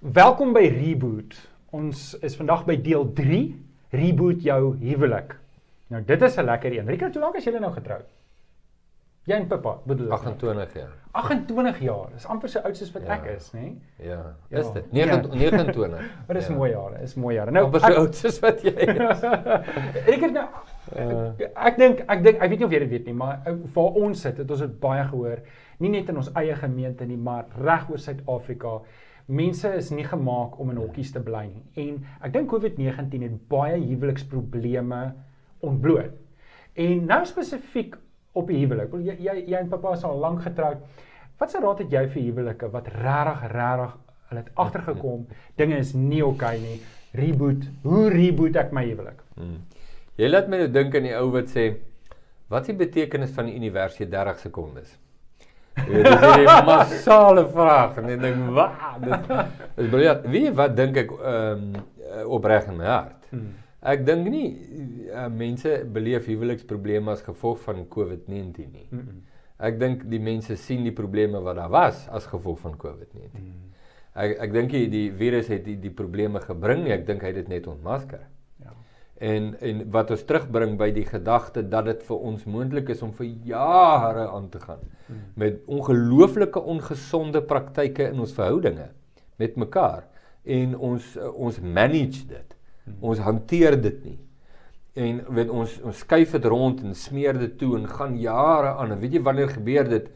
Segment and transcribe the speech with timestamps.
[0.00, 1.34] Welkom by Reboot.
[1.76, 3.40] Ons is vandag by deel 3,
[3.92, 5.34] Reboot jou huwelik.
[5.90, 6.86] Nou dit is 'n lekker een.
[6.86, 8.06] Rika, hoe lank is julle nou getroud?
[9.26, 10.12] Jy en Pippa, bedoel ek?
[10.12, 10.92] 28 jaar.
[11.12, 12.08] 28 jaar.
[12.12, 13.14] Dis amper so oud soos wat Ja.
[13.14, 13.74] ek is, nê?
[13.98, 14.58] Ja, Ja.
[14.58, 14.84] is dit.
[14.92, 15.04] Ja.
[15.06, 15.34] 29.
[15.38, 16.00] 29.
[16.26, 16.54] Maar dis ja.
[16.54, 17.50] mooi jare, is mooi jare.
[17.50, 19.20] Nou, Nou, so oud soos wat jy is.
[20.06, 20.46] Rika, nou
[20.96, 23.52] Uh, ek dink ek dink ek weet nie of jy dit weet nie, maar uh,
[23.74, 25.38] waar ons sit, het ons dit baie gehoor,
[25.78, 28.80] nie net in ons eie gemeente nie, maar reg oor Suid-Afrika.
[29.30, 31.62] Mense is nie gemaak om in hokkies te bly nie.
[31.84, 35.00] En ek dink COVID-19 het baie huweliksprobleme
[35.66, 36.16] ontbloot.
[36.74, 37.96] En nou spesifiek
[38.38, 38.90] op die huwelik.
[38.94, 40.82] Wel, Jy jy, jy en pappa is al lank getroud.
[41.40, 43.94] Wat se raad het jy vir huwelike wat regtig regtig
[44.30, 45.22] hulle het agtergekom,
[45.58, 46.80] dinge is nie oukei okay nie.
[47.18, 47.64] Reboot.
[47.82, 49.22] Hoe reboot ek my huwelik?
[49.34, 49.60] hmm.
[50.20, 51.70] Jy laat my nou dink aan die ou wat sê
[52.50, 54.98] wat is die betekenis van die universe 30 sekondes?
[55.74, 58.70] Dit is 'n massale vraag en ek dink, "Wat?
[59.04, 59.30] Dit
[59.84, 60.26] is briljant.
[60.34, 61.82] Jy wat dink ek ehm um,
[62.26, 63.26] opreg in my hart?
[63.30, 63.54] Hmm.
[63.80, 64.48] Ek dink nie
[65.08, 68.86] uh, mense beleef huweliksprobleme as gevolg van COVID-19 nie.
[68.90, 69.20] Mm -mm.
[69.58, 73.40] Ek dink die mense sien die probleme wat daar was as gevolg van COVID-19.
[73.40, 73.72] Mm.
[74.12, 77.36] Ek ek dink die, virus het die, die probleme gebring nie, ek dink hy het
[77.36, 78.18] dit net ontmasker.
[78.18, 78.39] Ja.
[79.20, 83.12] En en wat ons terugbring by die gedagte dat dit vir ons moontlik is om
[83.12, 85.16] vir jare aan te gaan Mm.
[85.34, 88.88] met ongelooflike ongesonde praktyke in ons verhoudinge
[89.36, 90.04] met mekaar
[90.44, 92.56] en ons ons manage dit.
[92.84, 92.94] Mm.
[93.00, 94.18] Ons hanteer dit nie.
[94.94, 98.92] En weet ons ons skuif dit rond en smeer dit toe en gaan jare aan.
[98.92, 100.10] En weet jy wanneer gebeur dit?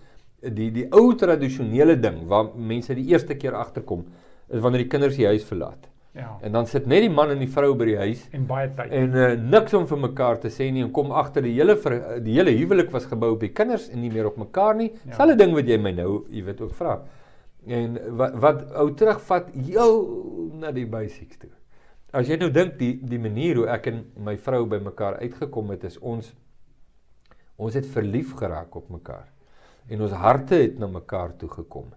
[0.55, 4.05] Die die ou tradisionele ding waar mense die eerste keer agterkom
[4.48, 5.88] is wanneer die kinders die huis verlaat.
[6.14, 6.28] Ja.
[6.46, 8.92] En dan sit net die man en die vrou by die huis En baie tyd.
[8.94, 11.96] en uh, niks om vir mekaar te sê nie en kom agter die hele ver,
[12.22, 14.92] die hele huwelik was gebou op die kinders en nie meer op mekaar nie.
[14.92, 15.10] Ja.
[15.10, 15.16] Ja.
[15.18, 17.00] Selfe ding wat jy my nou, jy weet ook vra.
[17.66, 19.98] En wat wat ou terugvat heel
[20.60, 21.50] na die basics toe.
[22.14, 25.74] As jy nou dink die die manier hoe ek en my vrou by mekaar uitgekom
[25.74, 26.30] het is ons
[27.56, 29.26] ons het verlief geraak op mekaar.
[29.91, 31.91] En ons harte het na mekaar toe gekom.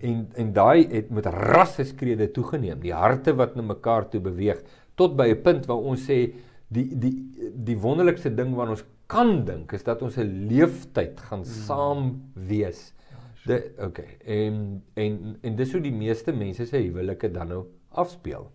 [0.00, 2.80] En en daai het met rasseskrede toegeneem.
[2.80, 4.62] Die harte wat na mekaar toe beweeg
[4.94, 6.32] tot by 'n punt waar ons sê
[6.68, 7.14] die die
[7.54, 12.92] die wonderlikste ding wat ons kan dink is dat ons 'n leeftyd gaan saam wees.
[13.44, 14.18] Dit okay.
[14.24, 18.50] En en en dis hoe die meeste mense se huwelike dan nou afspeel.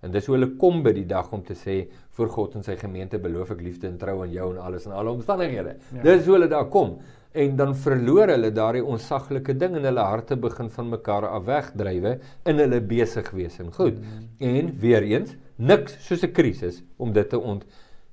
[0.00, 2.76] En dis hoe hulle kom by die dag om te sê voor God en sy
[2.76, 5.76] gemeente beloof ek liefde en trou aan jou en alles en alle omstandighede.
[5.92, 5.96] Ja.
[5.96, 6.02] Ja.
[6.02, 6.98] Dis hoe hulle daar kom.
[7.32, 12.18] En dan verloor hulle daardie onsaglike ding en hulle harte begin van mekaar af wegdrywe
[12.44, 13.98] in hulle besig wees en goed.
[14.00, 14.28] Mm.
[14.38, 17.64] En weer eens, niks soos 'n krisis om dit te ont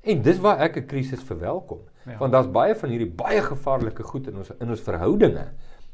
[0.06, 1.80] En dis waar ek 'n krisis verwelkom.
[1.84, 2.12] Ja.
[2.12, 2.18] Ja.
[2.18, 5.48] Want daar's baie van hierdie baie gevaarlike goed in ons in ons verhoudinge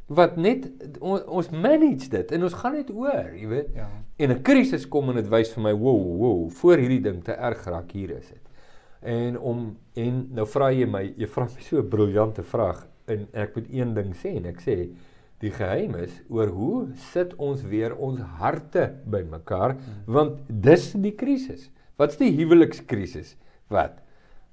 [0.06, 0.68] wat net
[1.00, 3.70] on, ons manage dit en ons gaan net oor, jy weet.
[3.76, 3.88] Ja.
[4.16, 7.32] En 'n krisis kom en dit wys vir my, wow, wow, voor hierdie ding te
[7.32, 8.50] erg raak hier is dit.
[9.00, 13.28] En om en nou vra jy my, jy vra my so 'n briljante vraag en
[13.34, 14.78] ek moet een ding sê en ek sê
[15.42, 16.76] die geheim is oor hoe
[17.12, 21.70] sit ons weer ons harte bymekaar want dis die krisis.
[21.98, 23.36] Wat's die huwelikskrisis?
[23.72, 23.98] Wat?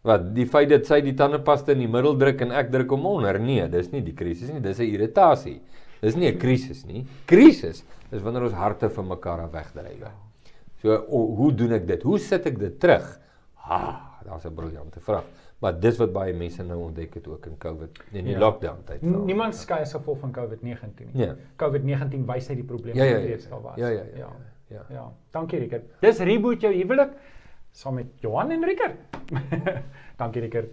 [0.07, 3.07] Wat die feit dat sy die tandepasta in die middel druk en ek druk hom
[3.11, 3.39] onder?
[3.43, 5.61] Nee, dis nie die krisis nie, dis 'n irritasie.
[6.01, 7.07] Dis nie 'n krisis nie.
[7.27, 10.09] Krisis is wanneer ons harte van mekaar af wegdryf.
[10.83, 12.03] So o, hoe doen ek dit?
[12.03, 13.21] Hoe sit ek dit terug?
[13.55, 15.25] Ha, daar's 'n briljante vraag.
[15.59, 18.39] Maar dis wat baie mense nou ontdek het ook in COVID in die Ja.
[18.39, 18.45] ja.
[18.45, 19.03] lockdown tyd.
[19.03, 21.25] Niemand skei as gevolg van COVID-19 nie.
[21.25, 21.35] Ja.
[21.57, 23.77] COVID-19 wys uit die probleme Ja, ja, wat ja, reeds daar was.
[23.77, 24.29] ja, ja, ja, ja.
[24.67, 24.85] ja.
[24.89, 25.85] Ja, dankie Rickert.
[26.01, 27.11] Dis reboot jou huwelik
[27.71, 28.97] saam met Johan en Rickert.
[30.17, 30.71] dankie Rickert.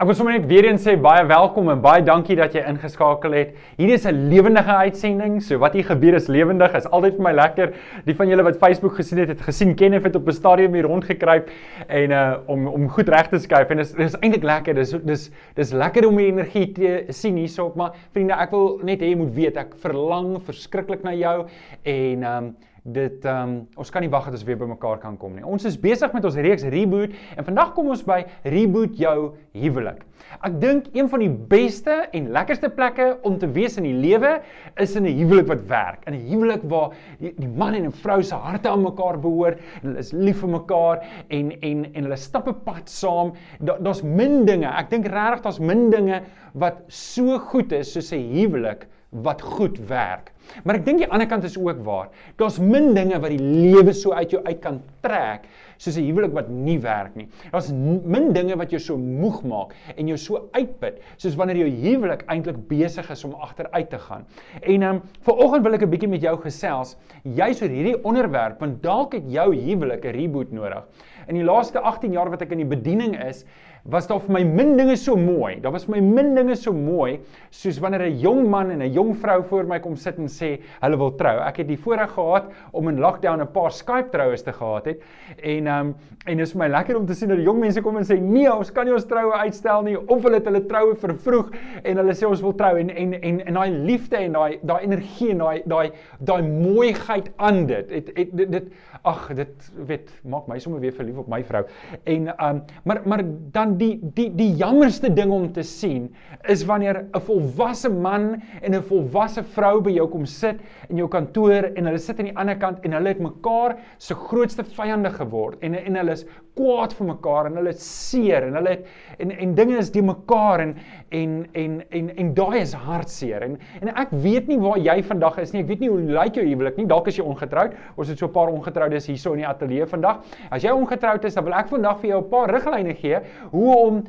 [0.00, 3.34] Ek wil sommer net weer eens sê baie welkom en baie dankie dat jy ingeskakel
[3.36, 3.50] het.
[3.76, 5.42] Hier is 'n lewendige uitsending.
[5.42, 6.72] So wat hier gebeur is lewendig.
[6.72, 7.74] Is altyd vir my lekker.
[8.06, 10.84] Die van julle wat Facebook gesien het, het gesien Kenneth het op 'n stadium hier
[10.84, 11.50] rondgekruip
[11.88, 14.74] en uh om om goed reg te skuif en dis dis eintlik lekker.
[14.74, 19.00] Dis dis dis lekker om die energie te sien hierso, maar vriende, ek wil net
[19.02, 21.46] hê jy moet weet ek verlang verskriklik na jou
[21.84, 25.34] en um dit ehm um, ons kan nie wag dat ons weer bymekaar kan kom
[25.36, 25.44] nie.
[25.44, 30.04] Ons is besig met ons reeks Reboot en vandag kom ons by Reboot jou huwelik.
[30.46, 34.38] Ek dink een van die beste en lekkerste plekke om te wees in die lewe
[34.80, 36.06] is in 'n huwelik wat werk.
[36.06, 39.58] In 'n huwelik waar die, die man en 'n vrou se harte aan mekaar behoort,
[39.82, 43.32] en hulle is lief vir mekaar en en en hulle stap 'n pad saam.
[43.60, 44.66] Da, daar's min dinge.
[44.66, 46.22] Ek dink regtig daar's min dinge
[46.54, 50.30] wat so goed is soos 'n huwelik wat goed werk.
[50.64, 52.10] Maar ek dink die ander kant is ook waar.
[52.38, 55.46] Daar's min dinge wat die lewe so uit jou uit kan trek
[55.80, 57.28] soos 'n huwelik wat nie werk nie.
[57.50, 61.70] Daar's min dinge wat jou so moeg maak en jou so uitput soos wanneer jou
[61.70, 64.26] huwelik eintlik besig is om agteruit te gaan.
[64.62, 68.60] En ehm um, vanoggend wil ek 'n bietjie met jou gesels juis oor hierdie onderwerp
[68.60, 70.84] want dalk het jou huwelik 'n reboot nodig.
[71.28, 73.44] In die laaste 18 jaar wat ek in die bediening is,
[73.90, 75.60] was daar vir my min dinge so mooi.
[75.60, 77.18] Daar was my min dinge so mooi
[77.50, 80.60] soos wanneer 'n jong man en 'n jong vrou voor my kom sit en sê
[80.80, 81.40] hulle wil trou.
[81.40, 85.02] Ek het die voorreg gehad om in lockdown 'n paar Skype troues te gehad het
[85.42, 85.94] en ehm um,
[86.26, 88.20] en dit is vir my lekker om te sien dat jong mense kom en sê
[88.20, 91.50] nee, ons kan nie ons troue uitstel nie of hulle het hulle troue vervroeg
[91.82, 94.84] en hulle sê ons wil trou en en en en daai liefde en daai daai
[94.84, 97.90] energie en daai daai daai mooiheid aan dit.
[97.90, 98.72] Het, het, dit dit
[99.02, 101.64] ag dit weet maak my sommer weer verlief op my vrou.
[102.04, 106.08] En ehm um, maar maar dan die die die jammerste ding om te sien
[106.48, 111.08] is wanneer 'n volwasse man en 'n volwasse vrou by jou kom sit in jou
[111.08, 115.10] kantoor en hulle sit aan die ander kant en hulle het mekaar se grootste vyande
[115.10, 118.86] geword en en hulle is kwaad vir mekaar en hulle is seer en hulle het
[119.18, 120.74] en en dinge is die mekaar en
[121.10, 125.38] en en en en daai is hartseer en en ek weet nie waar jy vandag
[125.38, 128.08] is nie ek weet nie hoe lyk jou huwelik nie dalk is jy ongetroud ons
[128.08, 131.44] het so 'n paar ongetroudes hierso in die ateljee vandag as jy ongetroud is dan
[131.44, 134.02] wil ek vandag vir jou 'n paar riglyne gee hoe hoe om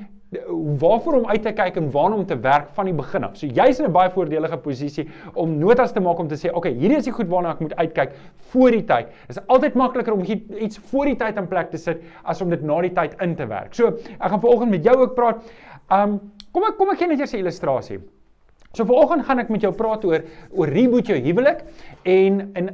[0.79, 3.33] waarvoor om uit te kyk en waarna om te werk van die begin af.
[3.35, 6.57] So jy's in 'n baie voordelige posisie om notas te maak om te sê, "Oké,
[6.57, 8.11] okay, hierdie is die goed waarna ek moet uitkyk
[8.51, 10.23] voor die tyd." Dit is altyd makliker om
[10.59, 13.35] iets voor die tyd in plek te sit as om dit na die tyd in
[13.35, 13.73] te werk.
[13.73, 13.87] So,
[14.19, 15.43] ek gaan vanoggend met jou ook praat.
[15.91, 17.99] Um kom ek kom ek gee net eers 'n illustrasie.
[18.73, 21.65] So vanoggend gaan ek met jou praat oor oor reboot jou huwelik
[22.03, 22.69] en en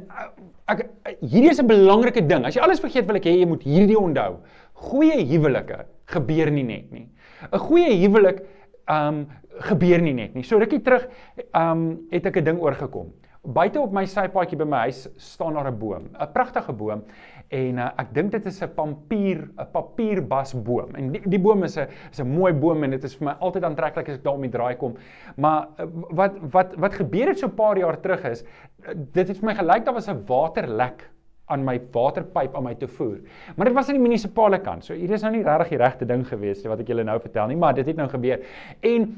[0.68, 0.84] ek
[1.20, 2.44] hierdie is 'n belangrike ding.
[2.44, 4.36] As jy alles vergeet, wil ek hê jy moet hierdie onthou.
[4.78, 7.08] Goeie huwelike gebeur nie net nie.
[7.52, 8.42] 'n Goeie huwelik
[8.88, 9.26] um
[9.68, 10.44] gebeur nie net nie.
[10.46, 11.08] So rukkie terug
[11.54, 13.12] um het ek 'n ding oorgekom.
[13.42, 17.02] Buite op my sypaadjie by my huis staan daar 'n boom, 'n pragtige boom
[17.48, 20.94] en uh, ek dink dit is 'n papier 'n papierbasboom.
[20.96, 23.34] En die, die boom is 'n is 'n mooi boom en dit is vir my
[23.40, 24.96] altyd aantreklik as ek daar om die draai kom.
[25.36, 29.28] Maar uh, wat wat wat gebeur het so 'n paar jaar terug is uh, dit
[29.28, 31.08] het vir my gelyk daar was 'n waterlek
[31.48, 33.18] aan my waterpyp aan my te voer.
[33.56, 34.84] Maar dit was aan die munisipale kant.
[34.84, 37.48] So hier is nou nie regtig die regte ding gewees wat ek julle nou vertel
[37.48, 38.44] nie, maar dit het nou gebeur.
[38.80, 39.08] En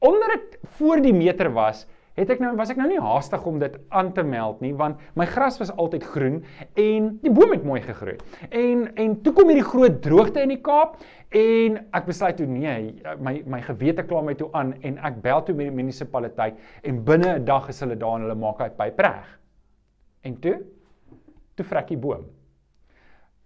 [0.00, 1.86] omdat dit voor die meter was,
[2.18, 5.00] het ek nou was ek nou nie haastig om dit aan te meld nie want
[5.18, 6.40] my gras was altyd groen
[6.80, 8.16] en die boom het mooi gegroei.
[8.50, 10.98] En en toe kom hierdie groot droogte in die Kaap
[11.36, 15.44] en ek besluit toe nee, my my gewete kla my toe aan en ek bel
[15.46, 18.70] toe met die munisipaliteit en binne 'n dag is hulle daar en hulle maak hy
[18.82, 19.38] pyp reg.
[20.26, 20.58] En toe
[21.60, 22.24] toe vrek die boom.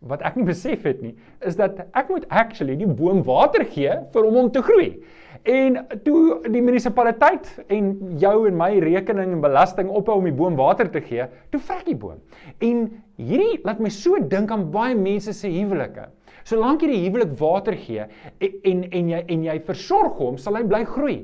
[0.05, 1.15] Wat ek nie besef het nie,
[1.49, 4.91] is dat ek moet actually die boom water gee vir hom om te groei.
[5.49, 10.59] En toe die munisipaliteit en jou en my rekening en belasting ophou om die boom
[10.61, 12.21] water te gee, toe vrek die boom.
[12.65, 12.85] En
[13.21, 16.07] hierdie laat my so dink aan baie mense se huwelike.
[16.45, 20.61] Solank jy die huwelik water gee en en, en jy en jy versorg hom, sal
[20.61, 21.19] hy bly groei.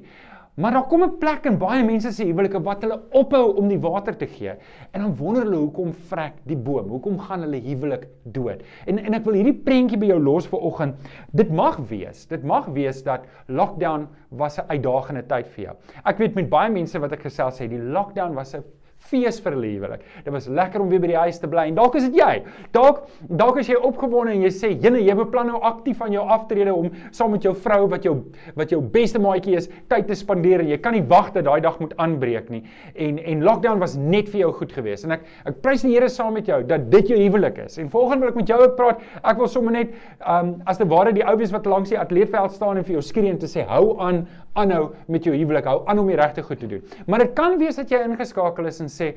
[0.61, 3.79] Maar daar kom 'n plek in baie mense se huwelike wat hulle ophou om die
[3.81, 4.53] water te gee
[4.91, 6.89] en dan wonder hulle hoekom vrek die boom?
[6.89, 8.63] Hoekom gaan hulle huwelik dood?
[8.87, 10.95] En en ek wil hierdie prentjie by jou los vir oggend.
[11.33, 15.77] Dit mag wees, dit mag wees dat lockdown was 'n uitdagende tyd vir jou.
[16.05, 18.63] Ek weet met baie mense wat ek gesels het, die lockdown was 'n
[19.01, 20.05] fees vir hulle huwelik.
[20.25, 21.67] Dit was lekker om weer by die huis te bly.
[21.71, 22.43] En dalk is dit jy.
[22.75, 23.03] Dalk
[23.41, 26.75] dalk as jy opgewonde en jy sê, "Jene, jy beplan nou aktief aan jou aftrede
[26.75, 30.61] om saam met jou vrou wat jou wat jou beste maatjie is, tyd te spandeer
[30.61, 32.65] en jy kan nie wag dat daai dag moet aanbreek nie."
[32.95, 35.05] En en lockdown was net vir jou goed geweest.
[35.05, 37.79] En ek ek prys die Here saam met jou dat dit jou huwelik is.
[37.79, 39.01] En volgende wil ek met jou ook praat.
[39.25, 39.89] Ek wil sommer net
[40.27, 43.03] um as te ware die ou wees wat langs die atleetveld staan en vir jou
[43.03, 45.65] skree en te sê, "Hou aan, aanhou met jou huwelik.
[45.65, 48.67] Hou aan om die regte goed te doen." Maar dit kan wees dat jy ingeskakel
[48.67, 49.15] is en sê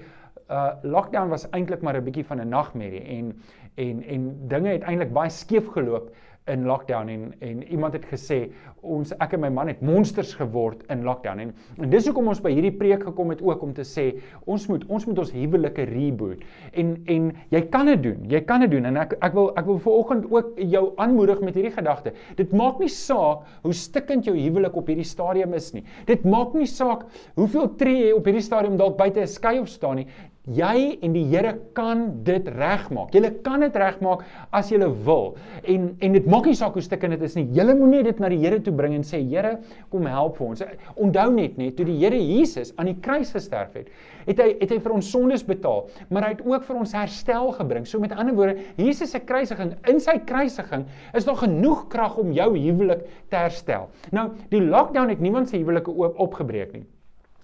[0.50, 3.34] uh lockdown was eintlik maar 'n bietjie van 'n nagmerrie en
[3.76, 6.12] en en dinge het eintlik baie skeef geloop
[6.52, 8.40] in lockdown en en iemand het gesê
[8.82, 11.40] ons ek en my man het monsters geword in lockdown.
[11.40, 14.10] En en dis hoekom ons by hierdie preek gekom het ook om te sê
[14.46, 16.44] ons moet ons moet ons huwelike reboot.
[16.74, 18.90] En en jy kan dit doen jy kan dit doen.
[18.92, 22.14] En ek ek wil ek wil vanoggend ook jou aanmoedig met hierdie gedagte.
[22.36, 25.86] Dit maak nie saak hoe stikkend jou huwelik op hierdie stadium is nie.
[26.10, 27.08] Dit maak nie saak
[27.40, 30.08] hoeveel tree jy op hierdie stadium dalk buite 'n skei of staan nie
[30.44, 33.14] Jy en die Here kan dit regmaak.
[33.16, 35.38] Jy kan dit regmaak as jy wil.
[35.64, 37.46] En en dit maak nie saak hoe stikkend dit is nie.
[37.56, 39.54] Jy moet net dit na die Here toe bring en sê Here,
[39.90, 40.64] kom help vir ons.
[41.00, 43.88] Onthou net net toe die Here Jesus aan die kruis gesterf het,
[44.28, 47.54] het hy het hy vir ons sondes betaal, maar hy het ook vir ons herstel
[47.56, 47.88] gebring.
[47.88, 50.84] So met ander woorde, Jesus se kruisiging, in sy kruisiging
[51.16, 53.88] is daar genoeg krag om jou huwelik te herstel.
[54.12, 56.84] Nou, die lockdown het niemand se huwelike opgebreek nie.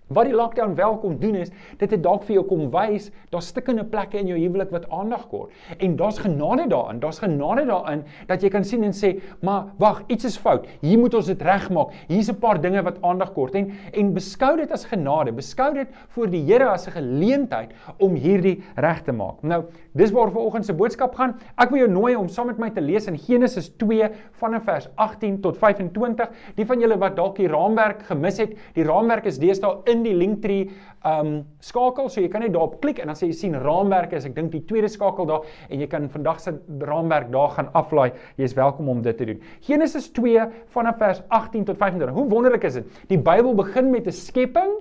[0.09, 3.51] Wat die lockdown wel kom doen is, dit het dalk vir jou kom wys, daar's
[3.51, 5.53] stukkende plekke in jou huwelik wat aandag kort.
[5.77, 6.99] En daar's genade daarin.
[6.99, 10.65] Daar's genade daarin dat jy kan sien en sê, "Maar wag, iets is fout.
[10.81, 11.93] Hier moet ons dit regmaak.
[12.07, 15.31] Hier's 'n paar dinge wat aandag kort." En en beskou dit as genade.
[15.31, 19.43] Beskou dit voor die Here as 'n geleentheid om hierdie reg te maak.
[19.43, 19.63] Nou,
[19.93, 21.35] dis waar vanoggend se boodskap gaan.
[21.57, 24.89] Ek wil jou nooi om saam met my te lees in Genesis 2 vanaf vers
[24.95, 26.29] 18 tot 25.
[26.55, 30.05] Die van julle wat dalk die raamwerk gemis het, die raamwerk is deesdae in in
[30.07, 30.69] die Linktree
[31.07, 31.31] um
[31.63, 34.35] skakel, so jy kan net daarop klik en dan sê jy sien raamwerke is ek
[34.35, 38.11] dink die tweede skakel daar en jy kan vandag se raamwerk daar gaan aflaai.
[38.39, 39.43] Jy is welkom om dit te doen.
[39.67, 42.15] Genesis 2 vanaf vers 18 tot 25.
[42.15, 42.97] Hoe wonderlik is dit?
[43.11, 44.79] Die Bybel begin met 'n skepping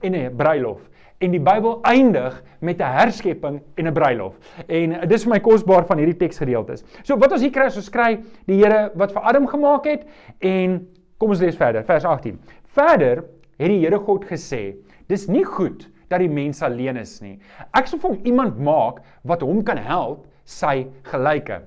[0.00, 0.88] en 'n bruilof
[1.22, 4.34] en die Bybel eindig met 'n herskepping en 'n bruilof.
[4.66, 6.84] En dis vir my kosbaar van hierdie teksgedeeltes.
[7.02, 10.06] So wat ons hier kry, ons kry die Here wat vir Adam gemaak het
[10.40, 10.88] en
[11.18, 12.38] kom ons lees verder, vers 18.
[12.64, 13.24] Verder
[13.58, 14.76] het die Here God gesê,
[15.08, 17.38] dis nie goed dat die mens alleen is nie.
[17.76, 21.62] Ek sal vir hom iemand maak wat hom kan help, sy gelyke.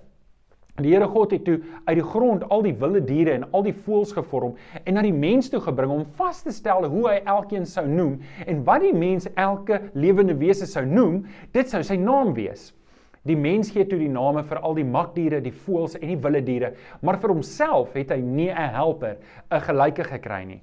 [0.83, 3.75] Die Here God het toe uit die grond al die wilde diere en al die
[3.85, 7.67] voëls gevorm en na die mens toe gebring om vas te stel hoe hy elkeen
[7.69, 11.21] sou noem en wat die mens elke lewende wese sou noem,
[11.55, 12.73] dit sou sy naam wees.
[13.25, 16.43] Die mens gee toe die name vir al die makdiere, die voëls en die wilde
[16.45, 19.15] diere, maar vir homself het hy nie 'n helper,
[19.49, 20.61] 'n gelyke gekry nie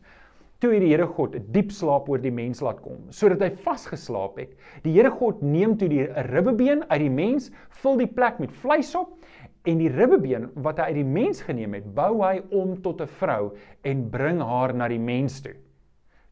[0.63, 3.51] toe het die Here God 'n diep slaap oor die mens laat kom sodat hy
[3.65, 4.53] vasgeslaap het.
[4.85, 7.51] Die Here God neem toe die ribbebeen uit die mens,
[7.83, 9.19] vul die plek met vleis op
[9.67, 13.07] en die ribbebeen wat hy uit die mens geneem het, bou hy om tot 'n
[13.07, 15.55] vrou en bring haar na die mens toe.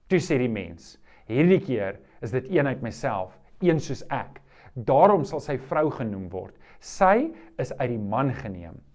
[0.08, 4.40] Toe sê die mens: "Hierdie keer is dit een uit myself, een soos ek.
[4.75, 6.54] Daarom sal sy vrou genoem word.
[6.80, 8.89] Sy is uit die man geneem."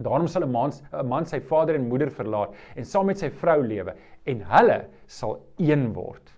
[0.00, 3.28] Daarom sal 'n man 'n man sy vader en moeder verlaat en saam met sy
[3.30, 3.94] vrou lewe
[4.24, 6.32] en hulle sal een word.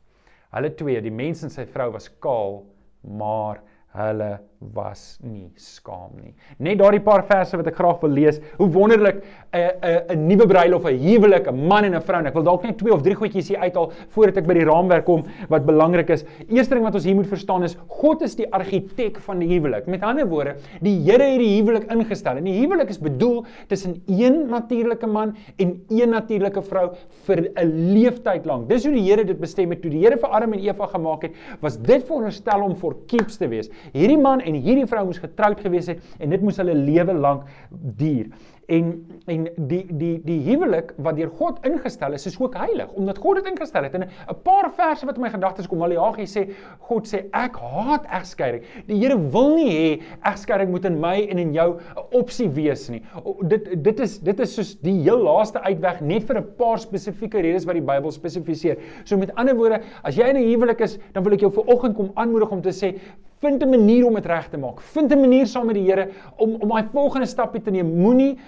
[0.54, 2.64] Hulle twee, die mens en sy vrou was kaal,
[3.02, 3.60] maar
[3.94, 6.32] hulle was nie skaam nie.
[6.58, 8.40] Net daardie paar verse wat ek graag wil lees.
[8.58, 12.24] Hoe wonderlik 'n 'n 'n nuwe bruilof, 'n huwelik, 'n man en 'n vrou.
[12.24, 15.04] Ek wil dalk net twee of drie goedjies hier uithaal voordat ek by die raamwerk
[15.04, 16.24] kom wat belangrik is.
[16.48, 19.86] Eerste ding wat ons hier moet verstaan is God is die argitek van die huwelik.
[19.86, 22.36] Met ander woorde, die Here het die huwelik ingestel.
[22.36, 26.94] En die huwelik is bedoel tussen een natuurlike man en een natuurlike vrou
[27.26, 28.68] vir 'n leeftyd lank.
[28.68, 31.22] Dis hoe die Here dit bestem het toe die Here vir Adam en Eva gemaak
[31.22, 33.70] het, was dit veronderstel om vir keeps te wees.
[33.92, 37.48] Hierdie man en hierdie vrou moes getroud gewees het en dit moes hulle lewe lank
[37.70, 38.28] duur.
[38.66, 43.18] En en die die die huwelik wat deur God ingestel is, is ook heilig omdat
[43.20, 43.94] God dit ingestel het.
[43.94, 48.06] En 'n paar verse wat in my gedagtes kom, Maleagi sê God sê ek haat
[48.06, 48.62] egskeiding.
[48.86, 51.80] Die Here wil nie hê egskeiding moet in my en in jou 'n
[52.12, 53.02] opsie wees nie.
[53.42, 57.40] Dit dit is dit is soos die heel laaste uitweg net vir 'n paar spesifieke
[57.40, 58.76] redes wat die Bybel spesifiseer.
[59.04, 61.64] So met ander woorde, as jy in 'n huwelik is, dan wil ek jou vir
[61.66, 62.98] oggend kom aanmoedig om te sê
[63.44, 64.80] vind 'n manier om dit reg te maak.
[64.80, 67.86] Vind 'n manier saam met die Here om om daai volgende stapie te neem.
[68.00, 68.38] Moenie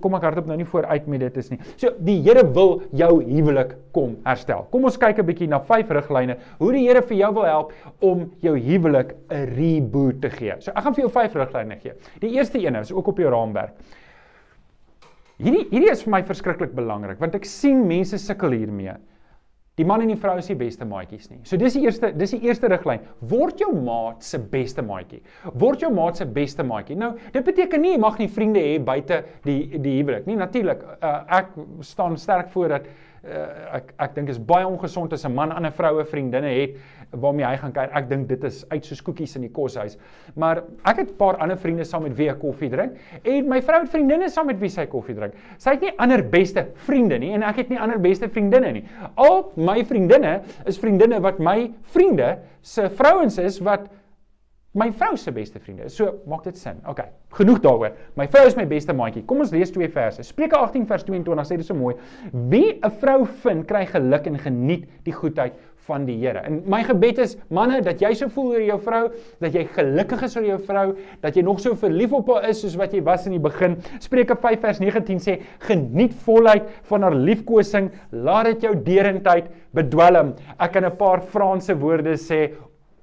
[0.00, 1.58] kom ek hardop nou nie vooruit met dit is nie.
[1.76, 4.66] So die Here wil jou huwelik kom herstel.
[4.70, 7.72] Kom ons kyk 'n bietjie na vyf riglyne hoe die Here vir jou wil help
[8.00, 10.54] om jou huwelik 'n reboot te gee.
[10.58, 11.92] So ek gaan vir jou vyf riglyne gee.
[12.20, 13.72] Die eerste een is ook op jou raamwerk.
[15.38, 18.96] Hierdie hierdie is vir my verskriklik belangrik want ek sien mense sukkel hiermee.
[19.76, 21.42] Die man en die vrou is die beste maatjies nie.
[21.44, 23.02] So dis die eerste dis die eerste riglyn.
[23.28, 25.20] Word jou maat se beste maatjie.
[25.52, 26.96] Word jou maat se beste maatjie.
[26.96, 30.38] Nou, dit beteken nie jy mag nie vriende hê buite die die huwelik nie.
[30.40, 31.52] Natuurlik, uh, ek
[31.84, 32.88] staan sterk voor dat
[33.26, 36.76] uh, ek ek dink is baie ongesond as 'n man aan 'n vroue vriendinne het
[37.10, 37.90] waarmee hy gaan kuier.
[37.94, 39.98] Ek dink dit is uit soos koekies in die koshuis.
[40.34, 42.92] Maar ek het 'n paar ander vriende saam met wie ek koffie drink
[43.22, 45.34] en my vrou het vriendinne saam met wie sy koffie drink.
[45.58, 48.84] Sy het nie ander beste vriende nie en ek het nie ander beste vriendinne nie.
[49.16, 53.88] Al my vriendinne is vriendinne wat my vriende se vrouens is wat
[54.76, 55.88] my vrou se beste vriende.
[55.92, 56.82] So maak dit sin.
[56.88, 57.00] OK.
[57.38, 57.94] Genoeg daaroor.
[58.18, 59.24] My vrou is my beste maatjie.
[59.28, 60.24] Kom ons lees twee verse.
[60.26, 61.94] Spreuke 18 vers 22 sê dit so mooi.
[62.32, 65.54] Wie 'n vrou vind, kry geluk en geniet die goedheid
[65.86, 66.42] van die Here.
[66.42, 69.02] En my gebed is manne dat jy so voel oor jou vrou,
[69.40, 70.86] dat jy gelukkig is oor jou vrou,
[71.22, 73.78] dat jy nog so verlief op haar is soos wat jy was in die begin.
[74.00, 80.34] Spreuke 5 vers 19 sê: "Geniet voluit van haar liefkosing, laat dit jou derendheid bedwelm."
[80.58, 82.52] Ek kan 'n paar Franse woorde sê: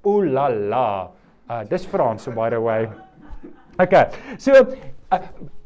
[0.03, 1.11] "Ooh la la."
[1.49, 2.87] Uh dis Frans so by the way.
[3.79, 4.09] Okay.
[4.37, 4.53] So
[5.11, 5.19] uh,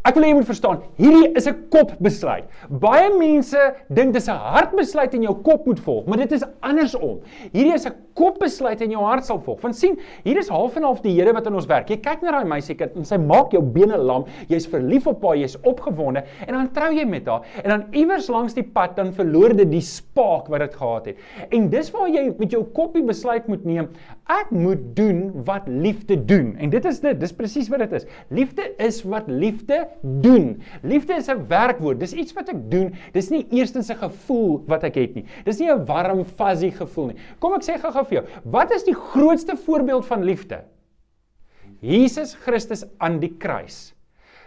[0.07, 2.47] ek wil hê jy moet verstaan, hierdie is 'n kopbesluit.
[2.69, 3.59] Baie mense
[3.91, 7.19] dink dis 'n hartbesluit en jou kop moet volg, maar dit is andersom.
[7.51, 9.61] Hierdie is 'n kopbesluit in jou hart sal volg.
[9.63, 11.89] Want sien, hier is half en half die Here wat in ons werk.
[11.89, 14.25] Jy kyk na daai meisiekind en sy maak jou bene lam.
[14.51, 18.29] Jy's verlief op haar, jy's opgewonde en dan trou jy met haar en dan iewers
[18.33, 21.25] langs die pad dan verloor dit die spaak wat dit gehad het.
[21.53, 23.89] En dis waar jy met jou koppie besluit moet neem.
[24.27, 26.51] Ek moet doen wat liefde doen.
[26.59, 28.07] En dit is dit, dis presies wat dit is.
[28.35, 29.85] Liefde is wat liefde
[30.23, 30.57] doen.
[30.83, 31.99] Liefde is 'n werkwoord.
[31.99, 32.93] Dis iets wat ek doen.
[33.13, 35.25] Dis nie eerstens 'n gevoel wat ek het nie.
[35.45, 37.15] Dis nie 'n warm fuzzy gevoel nie.
[37.39, 38.25] Kom ek sê gou-gou vir jou.
[38.57, 40.63] Wat is die grootste voorbeeld van liefde?
[41.81, 43.93] Jesus Christus aan die kruis.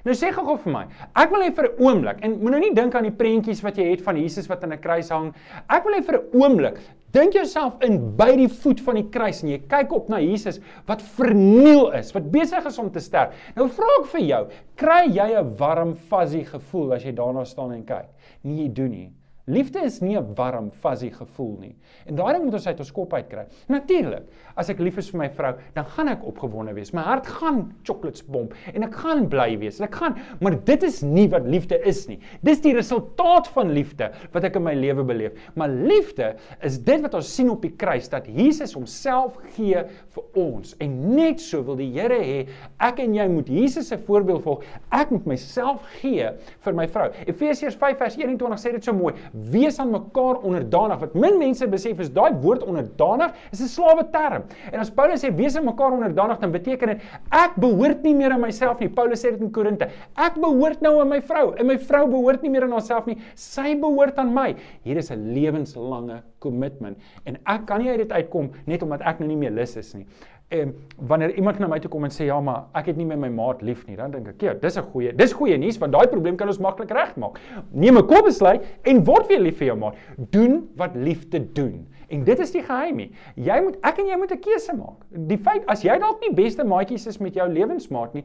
[0.04, 0.86] Nou sê gou-gou vir my.
[1.20, 3.90] Ek wil net vir 'n oomblik en moet nou dink aan die prentjies wat jy
[3.90, 5.34] het van Jesus wat aan 'n kruis hang.
[5.68, 6.80] Ek wil net vir 'n oomblik
[7.12, 10.60] dink jouself in by die voet van die kruis en jy kyk op na Jesus
[10.86, 13.34] wat verniel is, wat besig is om te sterf.
[13.56, 14.42] Nou vra ek vir jou,
[14.76, 18.06] kry jy 'n warm fuzzy gevoel as jy daarna staan en kyk?
[18.42, 19.12] Nee, jy doen nie.
[19.50, 21.74] Liefde is nie 'n warm, fuzzy gevoel nie.
[22.06, 23.46] En daai ding moet ons uit ons kop uitkry.
[23.68, 26.92] Natuurlik, as ek lief is vir my vrou, dan gaan ek opgewonde wees.
[26.94, 29.80] My hart gaan chocolates bomp en ek gaan bly wees.
[29.80, 32.20] Ek gaan, maar dit is nie wat liefde is nie.
[32.46, 35.32] Dis die resultaat van liefde wat ek in my lewe beleef.
[35.54, 39.82] Maar liefde is dit wat ons sien op die kruis dat Jesus homself gee
[40.14, 40.76] vir ons.
[40.78, 42.46] En net so wil die Here hê
[42.78, 44.62] ek en jy moet Jesus se voorbeeld volg.
[44.94, 46.30] Ek moet myself gee
[46.64, 47.10] vir my vrou.
[47.26, 49.14] Efesiërs 5 vers 21 sê dit so mooi
[49.50, 51.00] wees aan mekaar onderdanig.
[51.00, 54.44] Wat min mense besef is daai woord onderdanig is 'n slawe term.
[54.72, 58.32] En as Paulus sê wees aan mekaar onderdanig, dan beteken dit ek behoort nie meer
[58.32, 58.88] aan myself nie.
[58.88, 59.88] Paulus sê dit in Korinte.
[60.16, 63.18] Ek behoort nou aan my vrou en my vrou behoort nie meer aan haarself nie.
[63.34, 64.56] Sy behoort aan my.
[64.82, 69.20] Hier is 'n lewenslange commitment en ek kan nie uit dit uitkom net omdat ek
[69.20, 70.06] nou nie meer lus is nie.
[70.50, 73.20] En wanneer iemand na my toe kom en sê ja, maar ek het nie met
[73.22, 75.92] my maat lief nie, dan dink ek, "Ja, dis 'n goeie, dis goeie nuus want
[75.92, 77.38] daai probleem kan ons maklik regmaak."
[77.70, 79.94] Neem 'n kopbesluit en word weer lief vir jou maat.
[80.30, 81.86] Doen wat liefde doen.
[82.08, 82.98] En dit is die geheim.
[83.36, 85.06] Jy moet ek en jy moet 'n keuse maak.
[85.10, 88.24] Die feit as jy dalk nie beste maatjies is met jou lewensmaat nie,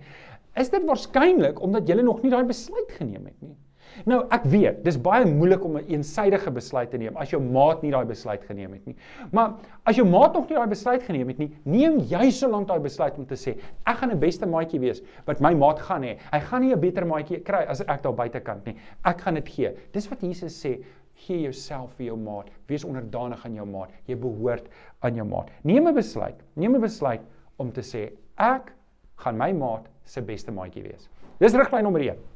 [0.56, 3.56] is dit waarskynlik omdat jy nog nie daai besluit geneem het nie.
[4.04, 7.42] Nou, ek weet, dis baie moeilik om 'n een eensidedige besluit te neem as jou
[7.42, 8.96] maat nie daai besluit geneem het nie.
[9.32, 9.54] Maar
[9.86, 13.18] as jou maat nog nie daai besluit geneem het nie, neem jy solank daai besluit
[13.18, 16.18] om te sê, ek gaan 'n beste maatjie wees wat my maat gaan hê.
[16.32, 18.76] Hy gaan nie 'n beter maatjie kry as ek daar buitekant nie.
[19.06, 19.72] Ek gaan dit gee.
[19.94, 20.84] Dis wat Jesus sê,
[21.16, 22.50] gee jouself vir jou maat.
[22.68, 23.90] Wees onderdanig aan jou maat.
[24.08, 24.68] Jy behoort
[25.02, 25.50] aan jou maat.
[25.64, 26.36] Neem 'n besluit.
[26.56, 27.22] Neem 'n besluit
[27.58, 28.74] om te sê, ek
[29.16, 31.10] gaan my maat se beste maatjie wees.
[31.40, 32.35] Dis riglyn nommer 1.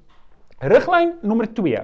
[0.59, 1.79] Riglyn nommer 2.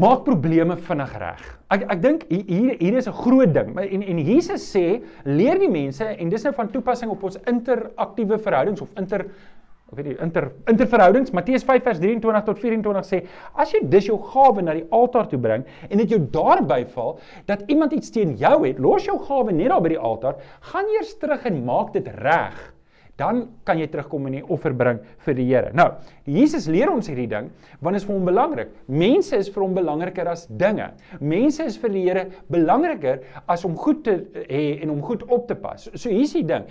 [0.00, 1.44] Maak probleme vinnig reg.
[1.72, 3.76] Ek ek dink hier hier is 'n groot ding.
[3.76, 8.38] En en Jesus sê, leer die mense en dis nou van toepassing op ons interaktiewe
[8.38, 9.26] verhoudings of inter
[9.88, 11.32] ek weet nie inter interverhoudings.
[11.32, 15.28] Matteus 5 vers 23 tot 24 sê, as jy dus jou gawe na die altaar
[15.28, 19.18] toe bring en dit jou daarby val dat iemand iets teen jou het, los jou
[19.18, 22.77] gawe net daar by die altaar, gaan eers terug en maak dit reg
[23.18, 25.70] dan kan jy terugkom en 'n offer bring vir die Here.
[25.74, 25.92] Nou,
[26.24, 27.50] Jesus leer ons hierdie ding
[27.80, 28.68] want dit is vir hom belangrik.
[28.86, 30.92] Mense is vir hom belangriker as dinge.
[31.20, 35.48] Mense is vir die Here belangriker as om goed te hê en om goed op
[35.48, 35.90] te pas.
[35.94, 36.64] So hier's die ding.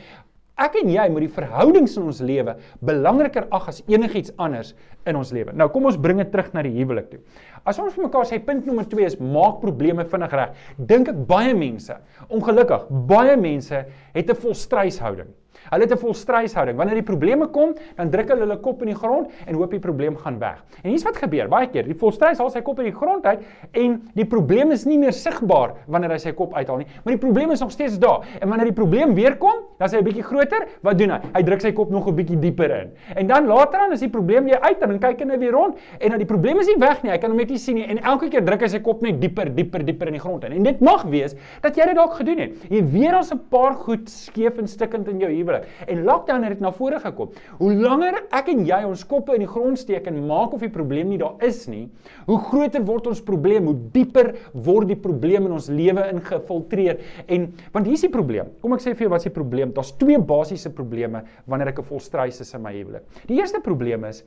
[0.57, 4.73] Ek en jy moet die verhoudings in ons lewe belangriker ag as enigiets anders
[5.05, 5.53] in ons lewe.
[5.53, 7.19] Nou kom ons bring dit terug na die huwelik toe.
[7.63, 10.55] As ons vir mekaar sê punt nommer 2 is maak probleme vinnig reg.
[10.89, 11.99] Dink ek baie mense,
[12.33, 13.83] ongelukkig, baie mense
[14.15, 15.29] het 'n volstryshouding.
[15.69, 16.77] Hulle het 'n volstryshouding.
[16.77, 19.79] Wanneer die probleme kom, dan druk hulle hulle kop in die grond en hoop die
[19.79, 20.63] probleem gaan weg.
[20.83, 21.47] En hier's wat gebeur.
[21.47, 23.39] Baie keer, die volstrys haal sy kop in die grond uit
[23.71, 27.21] en die probleem is nie meer sigbaar wanneer hy sy kop uithaal nie, maar die
[27.21, 28.25] probleem is nog steeds daar.
[28.41, 30.67] En wanneer die probleem weer kom, dan is hy 'n bietjie groter.
[30.81, 31.19] Wat doen hy?
[31.33, 32.91] Hy druk sy kop nog 'n bietjie dieper in.
[33.15, 35.77] En dan later dan is die probleem weer uit en dan kyk hy weer rond
[35.99, 37.11] en dan die probleem is nie weg nie.
[37.11, 39.21] Hy kan hom net nie sien nie en elke keer druk hy sy kop net
[39.21, 40.51] dieper, dieper, dieper in die grond in.
[40.51, 42.51] En dit mag wees dat jy dit dalk gedoen het.
[42.69, 45.89] Jy weet daar's 'n paar goed skeef en stikkend in jou huwelik huwelik.
[45.89, 47.31] En lockdown het dit na vore gekom.
[47.57, 50.71] Hoe langer ek en jy ons koppe in die grond steek en maak of die
[50.73, 51.87] probleem nie daar is nie,
[52.27, 57.01] hoe groter word ons probleem, hoe dieper word die probleem in ons lewe ingefiltreer.
[57.27, 58.51] En want hier's die probleem.
[58.61, 59.73] Kom ek sê vir jou wat is die probleem?
[59.75, 63.03] Daar's twee basiese probleme wanneer ek 'n volstrys is in my huwelik.
[63.27, 64.23] Die eerste probleem is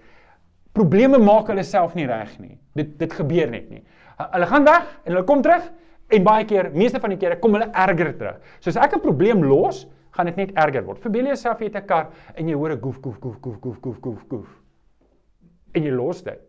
[0.72, 2.58] probleme maak hulle self nie reg nie.
[2.74, 3.82] Dit dit gebeur net nie.
[4.18, 5.70] Hulle gaan weg en hulle kom terug
[6.10, 8.38] en baie keer, meeste van die kere kom hulle erger terug.
[8.60, 10.98] So as ek 'n probleem los, gaan dit net erger word.
[10.98, 14.00] Verbeel jouself jy het 'n kar en jy hoor 'n goef goef goef goef goef
[14.00, 14.48] goef goef.
[15.74, 16.40] En jy los dit.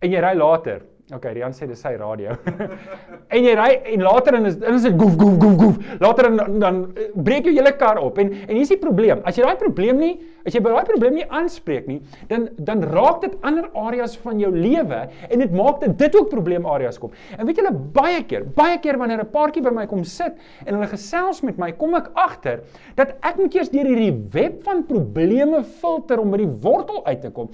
[0.00, 2.32] En jy ry later Okay, Rian sê dis sy radio.
[3.36, 5.90] en jy ry en later dan is dan is dit goef goef goef goef.
[6.00, 9.20] Later dan dan eh, breek jou hele kar op en en hier's die probleem.
[9.28, 10.14] As jy daai probleem nie,
[10.48, 11.98] as jy by daai probleem nie aanspreek nie,
[12.30, 16.30] dan dan raak dit ander areas van jou lewe en dit maak dat dit ook
[16.32, 17.12] probleemareas kom.
[17.36, 20.72] En weet julle baie keer, baie keer wanneer 'n paartjie by my kom sit en
[20.78, 22.64] hulle gesels met my, kom ek agter
[22.96, 27.20] dat ek moet eers deur hierdie web van probleme filter om by die wortel uit
[27.20, 27.52] te kom.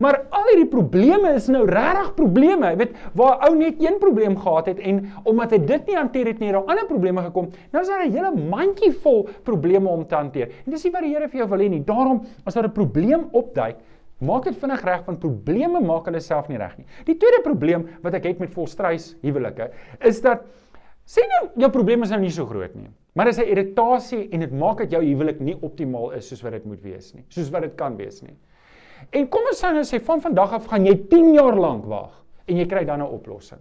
[0.00, 2.70] Maar al hierdie probleme is nou regtig probleme.
[2.72, 6.30] Jy weet, waar ou net een probleem gehad het en omdat hy dit nie hanteer
[6.30, 7.50] het nie, het daar ander probleme gekom.
[7.74, 10.48] Nou is daar 'n hele mandjie vol probleme om te hanteer.
[10.64, 11.84] En dis nie wat die Here vir jou wil hê nie.
[11.84, 13.76] Daarom as daar 'n probleem opduik,
[14.18, 16.86] maak dit vinnig reg want probleme maak hulle self nie reg nie.
[17.04, 20.44] Die tweede probleem wat ek het met volstrys huwelike is dat
[21.04, 22.88] sê nou jou probleem is nou nie so groot nie.
[23.14, 26.52] Maar dis 'n irritasie en dit maak dat jou huwelik nie optimaal is soos wat
[26.52, 27.24] dit moet wees nie.
[27.28, 28.36] Soos wat dit kan wees nie.
[29.10, 32.12] En kom ons sê nou sê van vandag af gaan jy 10 jaar lank wag
[32.46, 33.60] en jy kry dan 'n oplossing.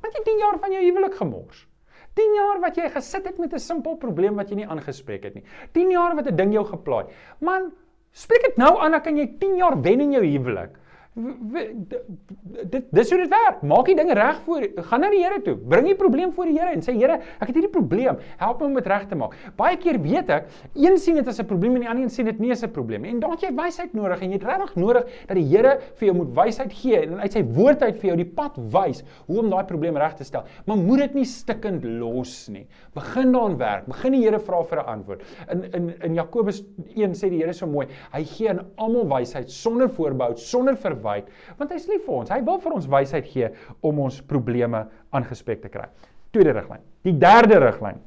[0.00, 1.66] Want jy 10 jaar van jou huwelik gemors.
[2.14, 5.34] 10 jaar wat jy gesit het met 'n simpel probleem wat jy nie aangespreek het
[5.34, 5.44] nie.
[5.72, 7.06] 10 jaar wat 'n ding jou geplaai.
[7.40, 7.72] Man,
[8.12, 10.79] spreek dit nou aan dan kan jy 10 jaar wen in jou huwelik
[11.14, 13.62] dit dis hoe dit werk.
[13.66, 15.56] Maak die dinge reg voor gaan na die Here toe.
[15.58, 18.20] Bring die probleem voor die Here en sê Here, ek het hierdie probleem.
[18.38, 19.34] Help my om dit reg te maak.
[19.58, 20.46] Baie keer weet ek,
[20.78, 22.70] een sien dit as 'n probleem en die ander een sien dit nie as 'n
[22.70, 23.10] probleem nie.
[23.10, 26.06] En dan het jy wysheid nodig en jy het regtig nodig dat die Here vir
[26.06, 29.38] jou moet wysheid gee en uit sy woord uit vir jou die pad wys hoe
[29.40, 30.44] om daai probleem reg te stel.
[30.66, 32.66] Maar moet dit nie stikkend los nie.
[32.94, 33.86] Begin daaraan werk.
[33.86, 35.22] Begin die Here vra vir 'n antwoord.
[35.50, 36.62] In in in Jakobus
[36.94, 40.99] 1 sê die Here so mooi, hy gee aan almal wysheid sonder voorbehou, sonder verwys
[41.04, 42.30] wyd, want hy's lief vir ons.
[42.30, 43.50] Hy wil vir ons wysheid gee
[43.86, 45.88] om ons probleme aangespreek te kry.
[46.30, 46.82] Tweede riglyn.
[47.06, 48.00] Die derde riglyn.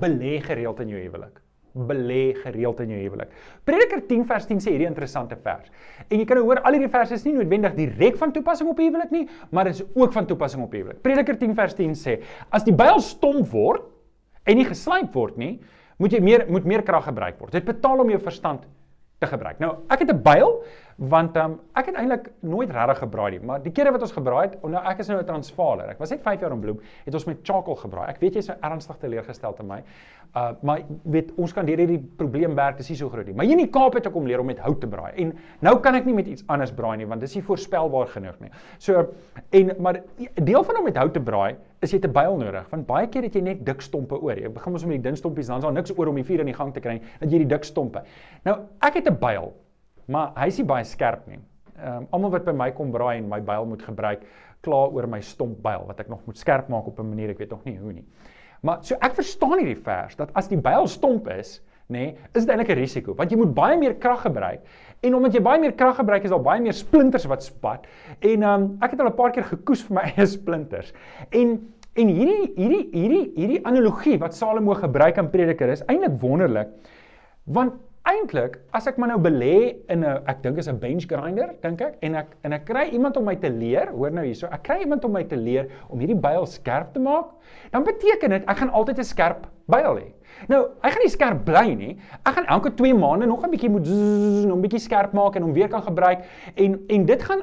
[0.00, 1.40] Belê gereeld in jou huwelik.
[1.74, 3.32] Belê gereeld in jou huwelik.
[3.66, 5.72] Prediker 10 vers 10 sê hierdie interessante vers.
[6.06, 8.78] En jy kan nou hoor al hierdie verse is nie noodwendig direk van toepassing op
[8.80, 11.02] huwelik nie, maar dit is ook van toepassing op huwelik.
[11.02, 12.20] Prediker 10 vers 10 sê:
[12.54, 13.90] As die byl stomp word
[14.46, 15.58] en nie geslyp word nie,
[15.98, 17.52] moet jy meer moet meer krag gebruik word.
[17.54, 18.64] Dit betaal om jou verstand
[19.22, 19.60] te gebruik.
[19.62, 20.62] Nou, ek het 'n byl
[20.96, 24.42] want um, ek het eintlik nooit regtig gebraai nie, maar die kere wat ons gebraai
[24.46, 25.90] het, nou ek is nou 'n Transvaaler.
[25.90, 28.08] Ek was net 5 jaar in Bloem, het ons met charcoal gebraai.
[28.08, 29.82] Ek weet jy's so ernstig teleurgestel te my.
[30.34, 33.34] Uh maar weet ons kan deur hierdie probleem werk, dis nie so groot nie.
[33.34, 35.12] Maar hier in die Kaap het ek om leer om met hout te braai.
[35.16, 38.40] En nou kan ek nie met iets anders braai nie want dis nie voorspelbaar genoeg
[38.40, 38.50] nie.
[38.78, 39.14] So
[39.50, 40.00] en maar
[40.34, 43.22] deel van om met hout te braai is jy te byl nodig want baie keer
[43.22, 44.38] het jy net dik stompe oor.
[44.38, 46.40] Jy begin ons met die dun stompies dan is daar niks oor om die vuur
[46.40, 48.02] in die gang te kry dat jy die dik stompe.
[48.44, 49.52] Nou ek het 'n byl
[50.06, 51.40] maar hy is nie baie skerp nie.
[51.78, 54.24] Ehm um, almal wat by my kom braai en my byl moet gebruik,
[54.64, 57.38] kla oor my stomp byl wat ek nog moet skerp maak op 'n manier ek
[57.38, 58.04] weet nog nie hoe nie.
[58.62, 62.46] Maar so ek verstaan hierdie vers dat as die byl stomp is, nê, nee, is
[62.46, 64.60] dit eintlik 'n risiko want jy moet baie meer krag gebruik
[65.02, 67.86] en omdat jy baie meer krag gebruik is daar baie meer splinters wat spat
[68.20, 70.92] en ehm um, ek het al 'n paar keer gekoes vir my eie splinters.
[71.30, 76.68] En en hierdie hierdie hierdie hierdie analogie wat Salomo gebruik in Prediker is eintlik wonderlik
[77.44, 81.54] want eintlik as ek maar nou belê in 'n ek dink is 'n bench grinder
[81.62, 84.46] dink ek en ek en ek kry iemand om my te leer hoor nou hierso
[84.46, 87.32] ek kry iemand om my te leer om hierdie byl skerp te maak
[87.72, 90.12] dan beteken dit ek gaan altyd 'n skerp byl hê.
[90.48, 93.70] Nou hy gaan nie skerp bly nie ek gaan elke 2 maande nog 'n bietjie
[93.70, 96.24] moet nog 'n bietjie skerp maak en hom weer kan gebruik
[96.56, 97.42] en en dit gaan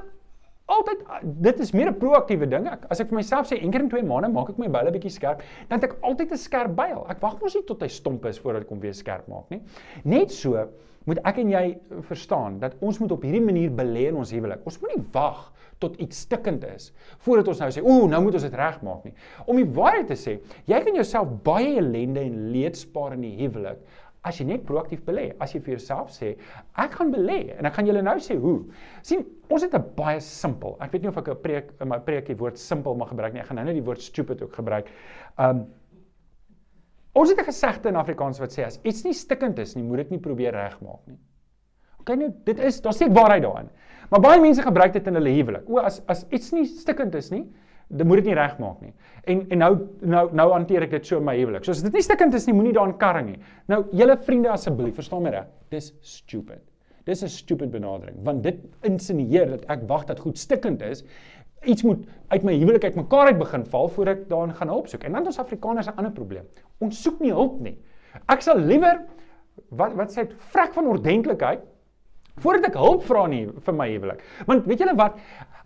[0.71, 1.01] altyd
[1.47, 2.67] dit is meer 'n proaktiewe ding.
[2.67, 4.91] Ek as ek vir myself sê een keer in 2 maande maak ek my byle
[4.91, 7.05] bietjie skerp, dan het ek altyd 'n skerp byl.
[7.09, 9.61] Ek wag mos nie tot hy stomp is voordat ek hom weer skerp maak nie.
[10.03, 10.67] Net so
[11.05, 14.61] moet ek en jy verstaan dat ons moet op hierdie manier belê in ons huwelik.
[14.65, 16.91] Ons moenie wag tot iets stikkend is
[17.25, 19.13] voordat ons nou sê, "Ooh, nou moet ons dit regmaak nie."
[19.47, 23.37] Om die waarheid te sê, jy kan jouself baie ellende en leed spaar in die
[23.37, 23.79] huwelik
[24.23, 26.35] as jy net proaktief belê, as jy vir jouself sê,
[26.77, 28.59] ek gaan belê en ek gaan julle nou sê hoe.
[29.01, 30.77] sien, ons het 'n baie simpel.
[30.79, 33.33] Ek weet nie of ek 'n preek in my preek die woord simpel mag gebruik
[33.33, 33.41] nie.
[33.41, 34.87] Ek gaan nou net die woord stupid ook gebruik.
[35.37, 35.67] Um
[37.13, 39.97] Ons het 'n gesegde in Afrikaans wat sê as iets nie stikkend is nie, moet
[39.97, 41.19] dit nie probeer regmaak nie.
[41.99, 43.69] OK nou, dit is daar steek waarheid daarin.
[44.09, 45.69] Maar baie mense gebruik dit in hulle huwelik.
[45.69, 47.45] O, as as iets nie stikkend is nie,
[47.91, 48.93] dit moet dit nie regmaak nie.
[49.29, 49.71] En en nou
[50.13, 51.65] nou nou hanteer ek dit so in my huwelik.
[51.65, 53.39] So as dit nie stikkend is nie, moenie daarin karring nie.
[53.71, 55.49] Nou julle vriende asseblief, verstaan my reg.
[55.73, 56.63] Dis stupid.
[57.05, 61.03] Dis 'n stupid benadering want dit insinieer dat ek wag dat goed stikkend is.
[61.65, 64.87] Iets moet uit my huwelik uit mekaar uit begin val voordat ek daarin gaan hulp
[64.87, 65.03] soek.
[65.03, 66.45] En dan ons Afrikaners 'n ander probleem.
[66.79, 67.77] Ons soek nie hulp nie.
[68.27, 69.05] Ek sal liewer
[69.69, 71.61] wat wat sê vrek van ordentlikheid
[72.39, 74.21] voordat ek hulp vra nie vir my huwelik.
[74.47, 75.17] Want weet julle wat?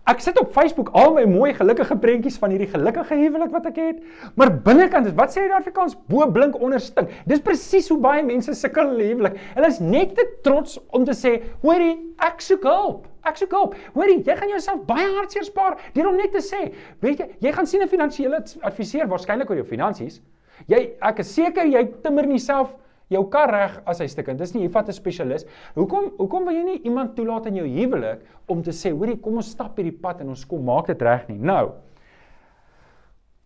[0.06, 3.80] Ek sit op Facebook al my mooi gelukkige prentjies van hierdie gelukkige huwelik wat ek
[3.82, 4.04] het,
[4.38, 7.10] maar binnekant is wat sê jy daar Afrikaans bo blink onder stink.
[7.26, 9.40] Dis presies hoe baie mense sukkel in huwelik.
[9.56, 13.08] Hulle is net te trots om te sê, "Hoorie, ek soek hulp.
[13.26, 13.76] Ek soek hulp.
[13.96, 17.52] Hoorie, jy gaan jouself baie hartseer spaar deur om net te sê, weet jy, jy
[17.52, 20.22] gaan sien 'n finansiële adviseur waarskynlik oor jou finansies.
[20.68, 22.76] Jy ek is seker jy timmer nie self
[23.10, 24.40] jou kar reg as hy stukkend.
[24.42, 25.46] Dis nie jy vat 'n spesialis.
[25.76, 29.36] Hoekom hoekom wil jy nie iemand toelaat in jou huwelik om te sê, hoorie, kom
[29.36, 31.38] ons stap hierdie pad en ons kom maak dit reg nie.
[31.38, 31.72] Nou,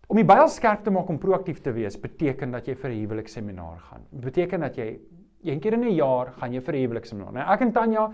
[0.07, 3.05] om die Bybel skerp te maak om proaktief te wees, beteken dat jy vir 'n
[3.05, 4.01] huwelikseminar gaan.
[4.11, 4.99] Beteken dat jy
[5.43, 7.33] een keer in 'n jaar gaan jy vir 'n huwelikseminar.
[7.33, 8.13] Nou ek en Tanya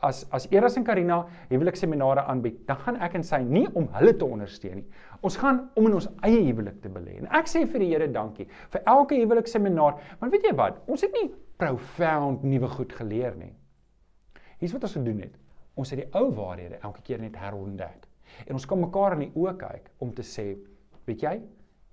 [0.00, 4.12] as as Eras en Karina huwelikseminare aanbied, dan gaan ek en sy nie om hulle
[4.14, 4.86] te ondersteun nie.
[5.22, 7.20] Ons gaan om in ons eie huwelik te belê.
[7.20, 10.80] En ek sê vir die Here dankie vir elke huwelikseminar, want weet jy wat?
[10.90, 11.28] Ons het nie
[11.62, 13.52] profound nuwe goed geleer nie.
[14.58, 15.38] Hier's wat ons gedoen het.
[15.78, 18.08] Ons het die ou waarhede elke keer net herontdek.
[18.48, 20.52] En ons kan mekaar in die oë kyk om te sê,
[21.06, 21.36] weet jy,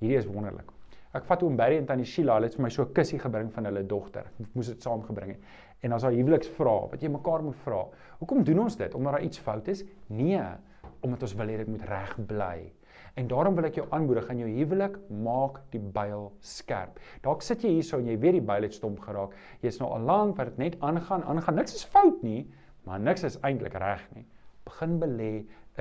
[0.02, 0.74] hierdie is wonderlik.
[1.18, 3.50] Ek vat oom Barry en tannie Sheila, hulle het vir my so 'n kussie gebring
[3.54, 4.26] van hulle dogter.
[4.42, 5.42] Ek moes dit saamgebring het.
[5.82, 7.86] En as daar huweliksvrae wat jy mekaar moet vra.
[8.20, 8.96] Hoekom doen ons dit?
[8.96, 9.84] Omdat daar iets fout is?
[10.08, 10.42] Nee,
[11.02, 12.72] omdat ons wil hê dit moet reg bly.
[13.18, 17.00] En daarom wil ek jou aanmoedig aan jou huwelik, maak die byl skerp.
[17.26, 19.34] Dalk sit jy hierso en jy weet die byl het stomp geraak.
[19.66, 21.60] Jy's nou al lank wat dit net aangaan, aangaan.
[21.60, 22.44] Niks is fout nie,
[22.86, 24.26] maar niks is eintlik reg nie.
[24.70, 25.32] Begin belê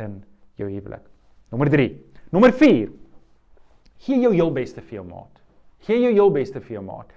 [0.00, 0.22] in
[0.58, 1.04] jou huwelik.
[1.52, 1.90] Nommer 3.
[2.32, 2.90] Nommer 4.
[4.06, 5.42] Gee jou heel beste vir jou maat.
[5.86, 7.12] Gee jou heel beste vir jou maat.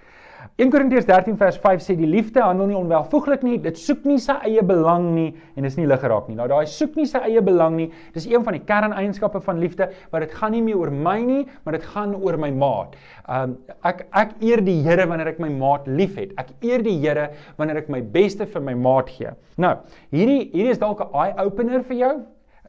[0.58, 4.18] 1 Korintiërs 13 vers 5 sê die liefde handel nie onwelvoeglik nie, dit soek nie
[4.22, 6.36] sy eie belang nie en is nie lig geraak nie.
[6.38, 9.90] Nou daai soek nie sy eie belang nie, dis een van die kerneienskappe van liefde,
[10.10, 12.98] maar dit gaan nie meer oor my nie, maar dit gaan oor my maat.
[13.30, 16.32] Um ek ek eer die Here wanneer ek my maat liefhet.
[16.40, 19.30] Ek eer die Here wanneer ek my beste vir my maat gee.
[19.62, 19.76] Nou,
[20.10, 22.14] hierdie hierdie is dalk 'n eye opener vir jou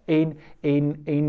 [0.05, 1.27] en en en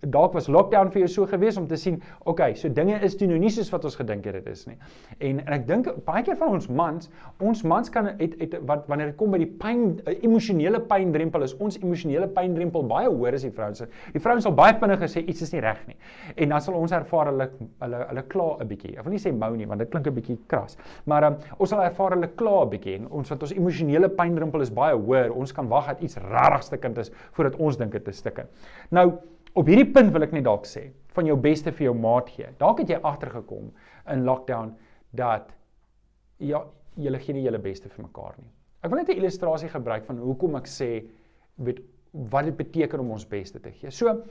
[0.00, 3.28] dalk was lockdown vir jou so gewees om te sien, okay, so dinge is toe
[3.30, 4.76] nou nie soos wat ons gedink het dit is nie.
[5.18, 7.10] En en ek dink baie keer van ons mans,
[7.42, 11.56] ons mans kan het, het wat wanneer dit kom by die pyn emosionele pyndrempel is
[11.62, 13.84] ons emosionele pyndrempel baie hoër as die vrouens.
[14.14, 15.98] Die vrouens sal baie vinnig gesê iets is nie reg nie.
[16.36, 17.48] En dan sal ons ervaar hulle
[17.82, 18.94] hulle hulle kla 'n bietjie.
[18.98, 20.78] Ek wil nie sê mou nie want dit klink 'n bietjie kras.
[21.06, 24.60] Maar um, ons sal ervaar hulle kla 'n bietjie en ons wat ons emosionele pyndrempel
[24.60, 25.32] is baie hoër.
[25.32, 28.46] Ons kan wag dat iets regtigste kind is voordat ons dink dit is stukke.
[28.90, 29.12] Nou
[29.54, 32.48] op hierdie punt wil ek net dalk sê van jou beste vir jou maat gee.
[32.58, 33.70] Dalk het jy agtergekom
[34.10, 34.74] in lockdown
[35.14, 35.52] dat
[36.42, 36.64] ja,
[36.98, 38.50] julle gee nie julle beste vir mekaar nie.
[38.82, 41.04] Ek wil net 'n illustrasie gebruik van hoekom ek sê
[41.56, 41.80] weet
[42.30, 43.90] wat dit beteken om ons beste te gee.
[43.90, 44.22] So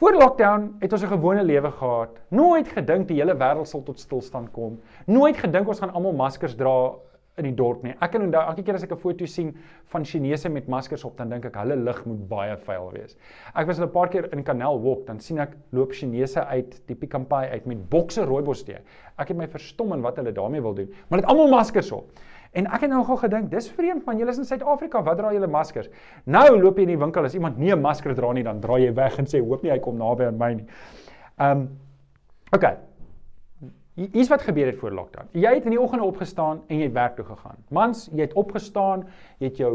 [0.00, 2.18] voor lockdown het ons 'n gewone lewe gehad.
[2.30, 4.80] Nooit gedink die hele wêreld sal tot stilstand kom.
[5.06, 6.94] Nooit gedink ons gaan almal maskers dra
[7.38, 7.94] in die dorp nie.
[8.02, 9.54] Ek kan onthou elke keer as ek 'n foto sien
[9.92, 13.16] van Chinese met maskers op, dan dink ek hulle lig moet baie vuil wees.
[13.54, 16.94] Ek was 'n paar keer in Canal Walk, dan sien ek loop Chinese uit die
[16.94, 18.78] Pick n Pay uit met bokse rooibos tee.
[19.18, 20.92] Ek het my verstom in wat hulle daarmee wil doen.
[21.08, 22.10] Maar dit almal maskers op.
[22.52, 25.32] En ek het nou gou gedink, dis vreemd man, julle is in Suid-Afrika, wat dra
[25.32, 25.88] julle maskers?
[26.26, 28.86] Nou loop jy in die winkel as iemand nie 'n masker dra nie, dan draai
[28.86, 30.66] jy weg en sê hoop nie hy kom naby aan my nie.
[31.38, 31.68] Um,
[32.52, 32.76] Okay.
[34.00, 35.28] Hier's wat gebeur het voor lockdown.
[35.36, 37.58] Jy het in die oggend opgestaan en jy het werk toe gegaan.
[37.68, 39.04] Mans, jy het opgestaan,
[39.42, 39.74] jy het jou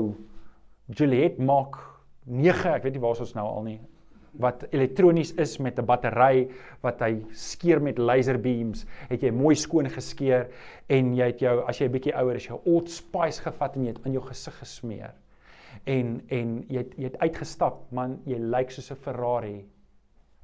[0.98, 1.78] Juliet maak
[2.26, 3.78] 9, ek weet nie waar ons nou al nie,
[4.42, 6.50] wat elektronies is met 'n battery
[6.82, 10.50] wat hy skeer met laser beams, het jy mooi skoon geskeer
[10.90, 13.84] en jy het jou as jy 'n bietjie ouer is, jou Old Spice gevat en
[13.84, 15.14] jy het in jou gesig gesmeer.
[15.86, 19.66] En en jy het jy het uitgestap, man, jy lyk soos 'n Ferrari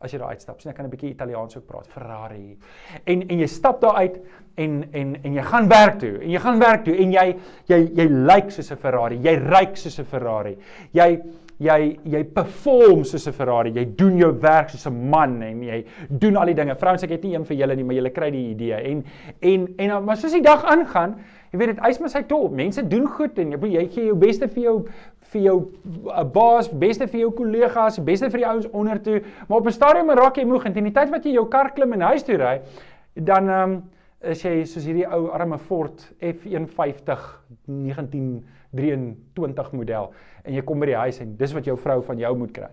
[0.02, 0.62] as jy daar uitstap.
[0.62, 1.88] Sien ek kan 'n bietjie Italiaans ook praat.
[1.88, 2.58] Ferrari.
[3.06, 4.20] En en jy stap daar uit
[4.56, 6.18] en en en jy gaan werk toe.
[6.22, 7.36] En jy gaan werk toe en jy
[7.66, 9.20] jy jy lyk soos 'n Ferrari.
[9.22, 10.58] Jy ryk soos 'n Ferrari.
[10.92, 11.22] Jy
[11.62, 13.72] jy jy perform soos 'n Ferrari.
[13.76, 16.76] Jy doen jou werk soos 'n man en jy doen al die dinge.
[16.76, 18.74] Vrouens, ek het nie een vir julle nie, maar julle kry die idee.
[18.74, 19.06] En
[19.40, 21.16] en en maar soos die dag aangaan,
[21.52, 22.52] jy weet dit eis maar sy top.
[22.52, 24.86] Mense doen goed en jy jy gee jou beste vir jou
[25.32, 29.60] vir jou uh, baas, beste vir jou kollegas, beste vir die ouens onder toe, maar
[29.60, 30.65] op 'n stadium raak jy moeg.
[30.65, 32.62] En teen die tyd wat jy jou kar klim en huis toe ry,
[33.15, 33.84] dan ehm um,
[34.22, 37.20] is jy soos hierdie ou arme Ford F150
[37.65, 40.13] 1923 model.
[40.46, 42.70] En jy kom by die huis en dis wat jou vrou van jou moet kry.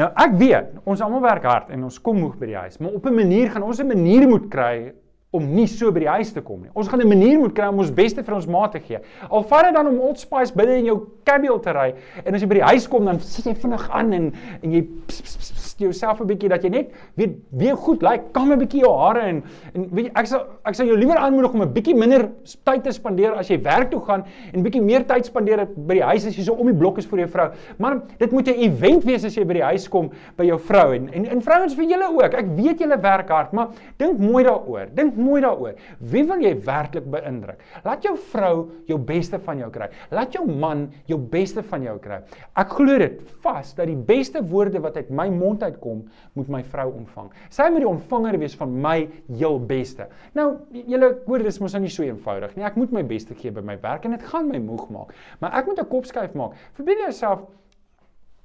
[0.00, 2.92] Nou ek weet, ons almal werk hard en ons kom moeg by die huis, maar
[2.96, 4.92] op 'n manier gaan ons 'n manier moet kry
[5.30, 6.70] om nie so by die huis te kom nie.
[6.74, 8.98] Ons gaan 'n manier moet kry om ons beste vir ons maat te gee.
[9.30, 12.40] Al vat dit dan om Old Spice binne in jou cabby te ry en as
[12.42, 15.36] jy by die huis kom dan sit jy vinnig aan en en jy pss, pss,
[15.36, 18.80] pss, jouself 'n bietjie dat jy net weet weer goed lyk, like, kam 'n bietjie
[18.80, 19.42] jou hare en
[19.74, 22.28] en weet jy ek sal ek sal jou liewer aanmoedig om 'n bietjie minder
[22.64, 26.02] tyd te spandeer as jy werk toe gaan en bietjie meer tyd spandeer by die
[26.02, 27.50] huis as jy so om die blok is vir jou vrou.
[27.78, 30.94] Maar dit moet 'n event wees as jy by die huis kom by jou vrou
[30.94, 32.34] en en, en vrouens vir julle ook.
[32.34, 34.88] Ek weet julle werk hard, maar dink mooi daaroor.
[34.94, 35.76] Dink mooi daaroor.
[36.12, 37.60] Wie wil jy werklik beïndruk?
[37.84, 38.54] Laat jou vrou
[38.88, 39.90] jou beste van jou kry.
[40.14, 42.20] Laat jou man jou beste van jou kry.
[42.58, 46.02] Ek glo dit vas dat die beste woorde wat uit my mond uitkom,
[46.38, 47.30] moet my vrou ontvang.
[47.52, 48.96] Sy moet die ontvanger wees van my
[49.28, 50.08] heel beste.
[50.36, 52.66] Nou, julle hoor dis mos nou nie so eenvoudig nie.
[52.66, 55.14] Ek moet my beste gee by my werk en dit gaan my moeg maak.
[55.40, 56.56] Maar ek moet 'n kopskuif maak.
[56.74, 57.46] Verbeel jouself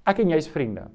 [0.05, 0.89] ek en jy's vriende.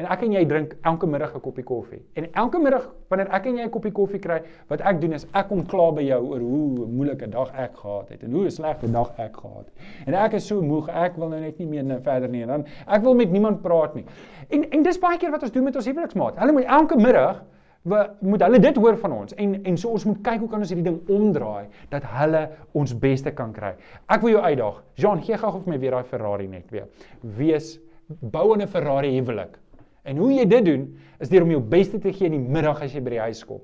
[0.00, 2.00] En ek en jy drink elke middag 'n koppie koffie.
[2.16, 5.26] En elke middag wanneer ek en jy 'n koppie koffie kry, wat ek doen is
[5.34, 8.50] ek kom kla by jou oor hoe moeilike dag ek gehad het en hoe 'n
[8.50, 9.74] slegte dag ek gehad het.
[10.06, 12.48] En ek is so moeg, ek wil nou net nie meer nou verder nie en
[12.48, 14.04] dan ek wil met niemand praat nie.
[14.48, 16.38] En en dis baie keer wat ons doen met ons huweliksmaat.
[16.38, 17.44] Hulle moet elke middag
[17.82, 20.58] we moet hulle dit hoor van ons en en so ons moet kyk hoe kan
[20.58, 23.74] ons hierdie ding omdraai dat hulle ons beste kan kry.
[24.08, 24.82] Ek wil jou uitdaag.
[24.94, 26.88] Jean, gee gou vir my weer daai Ferrari net weer.
[27.22, 27.78] Wees
[28.20, 29.58] bou 'n Ferrari huwelik.
[30.04, 30.86] En hoe jy dit doen
[31.20, 33.44] is deur om jou beste te gee in die middag as jy by die huis
[33.44, 33.60] kom.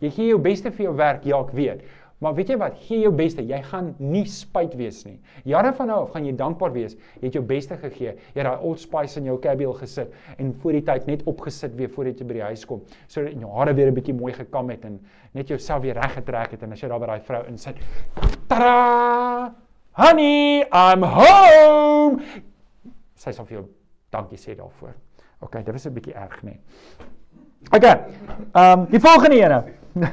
[0.00, 1.82] Jy gee jou beste vir jou werk, ja, ek weet.
[2.20, 2.74] Maar weet jy wat?
[2.84, 3.40] Gee jou beste.
[3.48, 5.16] Jy gaan nie spyt wees nie.
[5.48, 6.98] Jare van nou af gaan jy dankbaar wees.
[7.16, 8.12] Jy het jou beste gegee.
[8.12, 11.72] Jy het daai Old Spice in jou cabbie gessit en voor die tyd net opgesit
[11.78, 14.68] weer voordat jy by die huis kom, sodat jou hare weer 'n bietjie mooi gekam
[14.68, 15.00] het en
[15.32, 17.76] net jouself weer reg getrek het en as jy daar by daai vrou insit.
[18.48, 19.54] Tada!
[19.92, 22.20] Honey, I'm home.
[23.14, 23.68] Sy sê vir jou
[24.12, 24.92] dankie sê daarvoor.
[25.40, 26.56] OK, dit was 'n bietjie erg nê.
[27.70, 27.84] OK.
[27.84, 29.64] Ehm um, die volgende ene.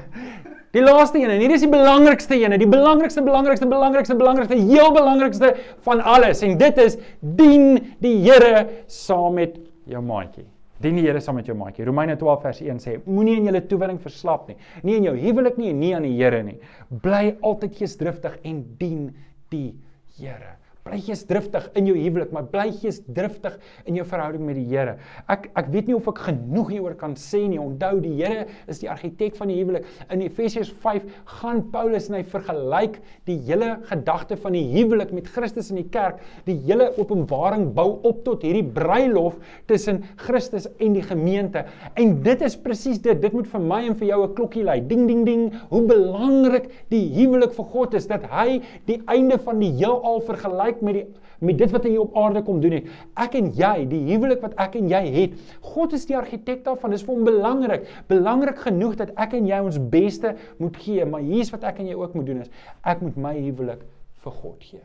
[0.76, 5.54] Die laaste ene, hier is die belangrikste ene, die belangrikste belangrikste belangrikste belangrikste heel belangrikste
[5.88, 6.98] van alles en dit is
[7.40, 9.56] dien die Here saam met
[9.88, 10.46] jou maatjie.
[10.84, 11.88] Dien die Here saam met jou maatjie.
[11.88, 15.58] Romeine 12 vers 1 sê: Moenie in julle toewyding verslap nie, nie in jou huwelik
[15.58, 16.60] nie en nie aan die Here nie.
[17.02, 19.08] Bly altyd geesdriftig en dien
[19.50, 19.72] die
[20.20, 20.58] Here.
[20.88, 24.98] Bly geesdriftig in jou huwelik, maar bly geesdriftig in jou verhouding met die Here.
[25.32, 27.60] Ek ek weet nie of ek genoeg hieroor kan sê nie.
[27.62, 29.88] Onthou die Here is die argitek van die huwelik.
[30.14, 31.06] In Efesiërs 5
[31.42, 35.90] gaan Paulus en hy vergelyk die hele gedagte van die huwelik met Christus in die
[35.92, 36.22] kerk.
[36.48, 39.38] Die hele openbaring bou op tot hierdie bruilof
[39.70, 41.66] tussen Christus en die gemeente.
[42.00, 43.20] En dit is presies dit.
[43.22, 44.80] Dit moet vir my en vir jou 'n klokkie lui.
[44.80, 45.52] Ding ding ding.
[45.70, 50.77] Hoe belangrik die huwelik vir God is dat hy die einde van die heelal vergelyk
[50.86, 51.08] met die
[51.40, 52.90] met dit wat hy op aarde kom doen het.
[53.20, 56.96] Ek en jy, die huwelik wat ek en jy het, God is die argitek daarvan.
[56.96, 61.26] Dis vir hom belangrik, belangrik genoeg dat ek en jy ons beste moet gee, maar
[61.26, 62.54] hier's wat ek en jy ook moet doen is
[62.88, 63.84] ek moet my huwelik
[64.24, 64.84] vir God gee.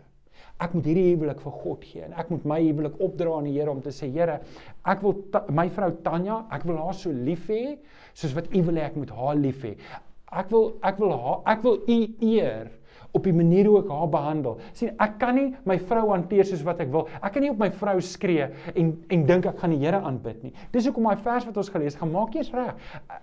[0.62, 3.56] Ek moet hierdie huwelik vir God gee en ek moet my huwelik opdra aan die
[3.56, 4.38] Here om te sê Here,
[4.86, 5.16] ek wil
[5.50, 7.78] my vrou Tanya, ek wil haar so lief hê
[8.12, 9.74] soos wat U wil hê ek moet haar lief hê.
[10.32, 12.70] Ek wil ek wil haar ek wil U eer
[13.12, 14.58] op die manier hoe ek haar behandel.
[14.72, 17.08] sien, ek kan nie my vrou hanteer soos wat ek wil.
[17.20, 20.42] Ek kan nie op my vrou skree en en dink ek gaan die Here aanbid
[20.46, 20.52] nie.
[20.72, 22.76] Dis hoekom daai vers wat ons gelees, gemaak eers reg.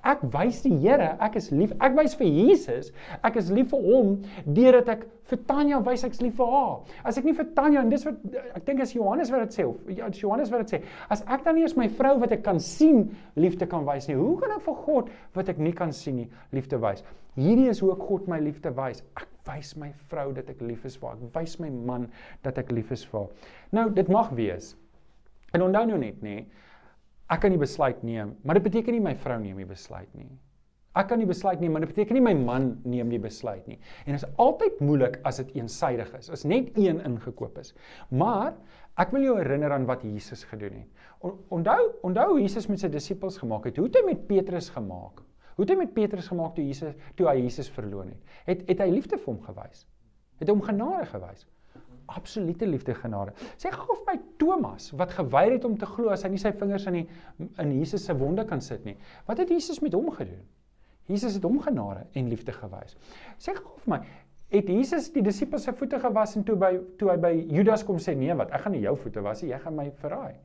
[0.03, 1.73] Ek wys die Here, ek is lief.
[1.79, 2.91] Ek wys vir Jesus,
[3.23, 6.75] ek is lief vir hom deurdat ek vir Tanya wys ek's lief vir haar.
[7.05, 8.19] As ek nie vir Tanya en dis wat
[8.57, 10.81] ek dink as Johannes wat dit sê of ja, Johannes wat dit sê,
[11.13, 13.07] as ek dan nie eens my vrou wat ek kan sien
[13.39, 16.29] liefde kan wys nie, hoe gaan ek vir God wat ek nie kan sien nie
[16.55, 17.05] liefde wys?
[17.37, 19.03] Hierdie is hoe ek God my liefde wys.
[19.19, 21.21] Ek wys my vrou dat ek lief is vir haar.
[21.29, 22.09] Ek wys my man
[22.45, 23.53] dat ek lief is vir haar.
[23.75, 24.73] Nou, dit mag wees.
[25.53, 26.43] En onthou nou net, nê,
[27.29, 30.29] ek kan nie besluit neem, maar dit beteken nie my vrou neem die besluit nie.
[30.97, 33.77] Ek kan nie besluit neem, maar dit beteken nie my man neem die besluit nie.
[34.05, 37.75] En dit is altyd moeilik as dit eensaidig is, as net een ingekoop is.
[38.09, 38.55] Maar
[38.99, 41.05] ek wil jou herinner aan wat Jesus gedoen het.
[41.53, 43.77] Onthou, onthou Jesus met sy disippels gemaak het.
[43.77, 45.21] Hoe het hy met Petrus gemaak?
[45.59, 48.35] Hoe het hy met Petrus gemaak toe Jesus toe hy Jesus verloon het?
[48.45, 49.81] Het het hy liefde vir hom gewys?
[50.39, 51.41] Het hy hom genade gewys?
[52.15, 53.33] Absolute liefde genade.
[53.59, 56.53] Sê gou of my Thomas wat geweier het om te glo as hy nie sy
[56.55, 57.03] vingers in die
[57.59, 58.95] in Jesus se wonde kan sit nie.
[59.27, 60.47] Wat het Jesus met hom gedoen?
[61.11, 62.95] Jesus het hom genade en liefde gewys.
[63.35, 63.99] Sê gou of my
[64.55, 67.99] het Jesus die disippels se voete gewas en toe by toe hy by Judas kom
[67.99, 70.39] sê nee wat ek gaan nie jou voete was nie jy gaan my verraai.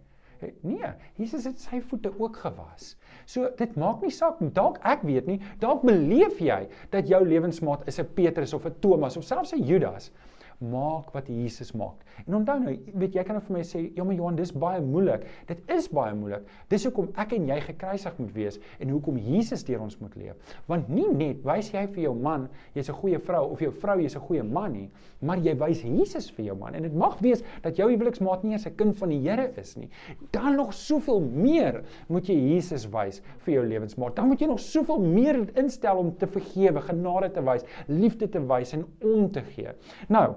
[0.62, 2.96] Nee, Jesus het sy voete ook gewas.
[3.26, 7.86] So dit maak nie saak dalk ek weet nie, dalk beleef jy dat jou lewensmaat
[7.88, 10.10] is 'n Petrus of 'n Thomas of selfs 'n Judas
[10.58, 12.02] maak wat Jesus maak.
[12.26, 15.26] En onthou nou, weet jy kan vir my sê, ja maar Johan, dis baie moeilik.
[15.48, 16.46] Dit is baie moeilik.
[16.70, 20.54] Dis hoekom ek en jy gekruisig moet wees en hoekom Jesus deur ons moet leef.
[20.70, 23.98] Want nie net wys jy vir jou man jy's 'n goeie vrou of jou vrou
[24.00, 24.90] jy's 'n goeie man nie,
[25.20, 26.74] maar jy wys Jesus vir jou man.
[26.74, 29.76] En dit mag wees dat jou huweliksmaat nie eens 'n kind van die Here is
[29.76, 29.88] nie.
[30.30, 34.16] Dan nog soveel meer moet jy Jesus wys vir jou lewensmaat.
[34.16, 38.40] Dan moet jy nog soveel meer instel om te vergewe, genade te wys, liefde te
[38.40, 39.72] wys en om te gee.
[40.08, 40.34] Nou,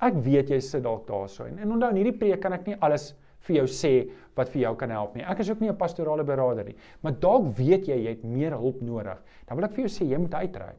[0.00, 2.76] Ek weet jy sit dalk daarso en, en onthou in hierdie preek kan ek nie
[2.80, 3.14] alles
[3.48, 3.92] vir jou sê
[4.38, 5.24] wat vir jou kan help nie.
[5.26, 8.52] Ek is ook nie 'n pastorale beraader nie, maar dalk weet jy jy het meer
[8.52, 9.18] hulp nodig.
[9.46, 10.76] Dan wil ek vir jou sê jy moet uitreik.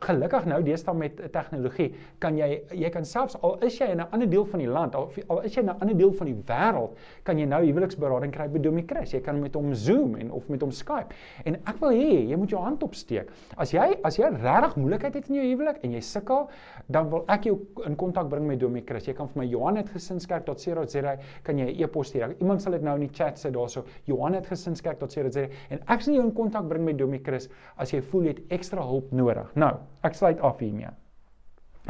[0.00, 4.08] Gelukkig nou deesdae met tegnologie kan jy jy kan selfs al is jy in 'n
[4.10, 6.36] ander deel van die land al, al is jy in 'n ander deel van die
[6.46, 10.30] wêreld kan jy nou huweliksberading kry by Domie Chris jy kan met hom Zoom en
[10.32, 11.14] of met hom Skype.
[11.44, 13.30] En ek wil hê jy moet jou hand opsteek.
[13.56, 16.48] As jy as jy regtig moeilikheid het in jou huwelik en jy sukkel
[16.88, 21.16] dan wil ek jou in kontak bring met Domie Chris jy kan vir my Johanetgesinskerk.co.za
[21.42, 22.36] kan jy 'n e-pos stuur.
[22.40, 26.32] Iemand sal dit nou in die chat sit daarso Johanetgesinskerk.co.za en ek sal jou in
[26.32, 29.50] kontak bring met Domie Chris as jy voel jy het ekstra hulp nodig.
[29.54, 30.92] Nou Nou, ek sluit af hiermee.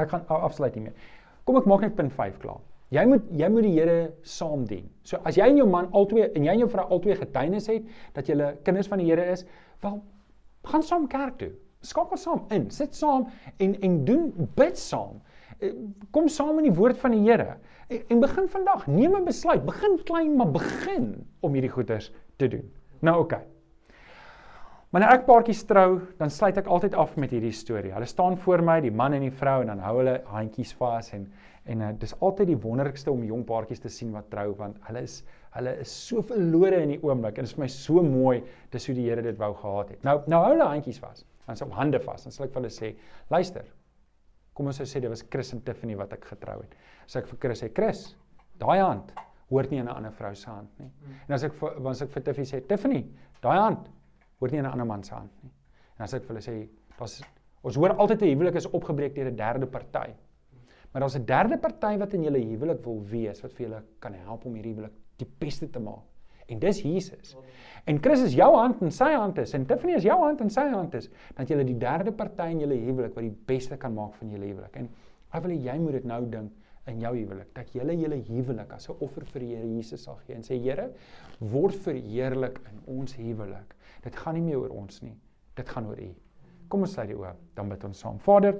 [0.00, 0.94] Ek gaan afsluit hiermee.
[1.44, 2.62] Kom ek maak net punt 5 klaar.
[2.94, 4.86] Jy moet jy moet die Here saam dien.
[5.06, 7.86] So as jy en jou man albei en jy en jou vrou albei getuienis het
[8.16, 9.44] dat julle kinders van die Here is,
[9.82, 10.00] wel
[10.70, 11.52] gaan saam kerk toe.
[11.84, 13.26] Skakel saam in, sit saam
[13.60, 15.20] en en doen bid saam.
[15.58, 15.74] Eh,
[16.14, 17.58] kom saam in die woord van die Here
[17.88, 22.48] en, en begin vandag, neem 'n besluit, begin klein maar begin om hierdie goeders te
[22.48, 22.70] doen.
[23.00, 23.34] Nou oké.
[23.34, 23.53] Okay.
[24.94, 27.90] Wanneer ek paartjies trou, dan sluit ek altyd af met hierdie storie.
[27.90, 31.10] Hulle staan voor my, die man en die vrou en dan hou hulle handjies vas
[31.16, 31.26] en
[31.64, 35.00] en uh, dis altyd die wonderlikste om jong paartjies te sien wat trou want hulle
[35.06, 35.14] is
[35.54, 38.34] hulle is so verlore in die oomblik en dit is vir my so mooi
[38.74, 40.04] dis hoe die Here dit wou gehad het.
[40.04, 41.24] Nou nou hou hulle handjies vas.
[41.48, 42.28] Dan op hande vas.
[42.28, 42.92] Dan sal ek vir hulle sê,
[43.32, 43.66] luister.
[44.54, 46.78] Kom ons sê dit was Chris en Tiffany wat ek getrou het.
[47.08, 48.06] Sê ek vir Chris sê, Chris,
[48.62, 49.10] daai hand
[49.50, 50.92] hoort nie in 'n ander vrou se hand nie.
[51.26, 53.06] En as ek vir as ek vir Tiffany sê, Tiffany,
[53.42, 53.88] daai hand
[54.44, 55.50] hoor nie in 'n ander man se hand nie.
[55.98, 56.68] En as ek vir hulle sê,
[56.98, 57.22] daar's
[57.64, 60.12] ons hoor altyd 'n huwelik is opgebreek deur 'n derde party.
[60.92, 64.12] Maar daar's 'n derde party wat in julle huwelik wil wees wat vir julle kan
[64.14, 66.04] help om hierdie huwelik die beste te maak.
[66.46, 67.36] En dis Jesus.
[67.86, 70.50] En Christus is jou hand en sy hand is en Tiffany is jou hand en
[70.50, 73.94] sy hand is dat jy die derde party in julle huwelik wat die beste kan
[73.94, 74.76] maak van julle huwelik.
[74.76, 74.90] En
[75.32, 76.52] ek wil hê jy moet dit nou dink
[76.86, 80.18] in jou huwelik dat jy julle huwelik as 'n offer vir die Here Jesus sal
[80.26, 80.90] gee en sê Here
[81.40, 83.74] word verheerlik in ons huwelik.
[84.04, 85.14] Dit gaan nie meer oor ons nie.
[85.56, 86.10] Dit gaan oor U.
[86.68, 88.18] Kom ons sluit die oë, dan bid ons saam.
[88.24, 88.58] Vader,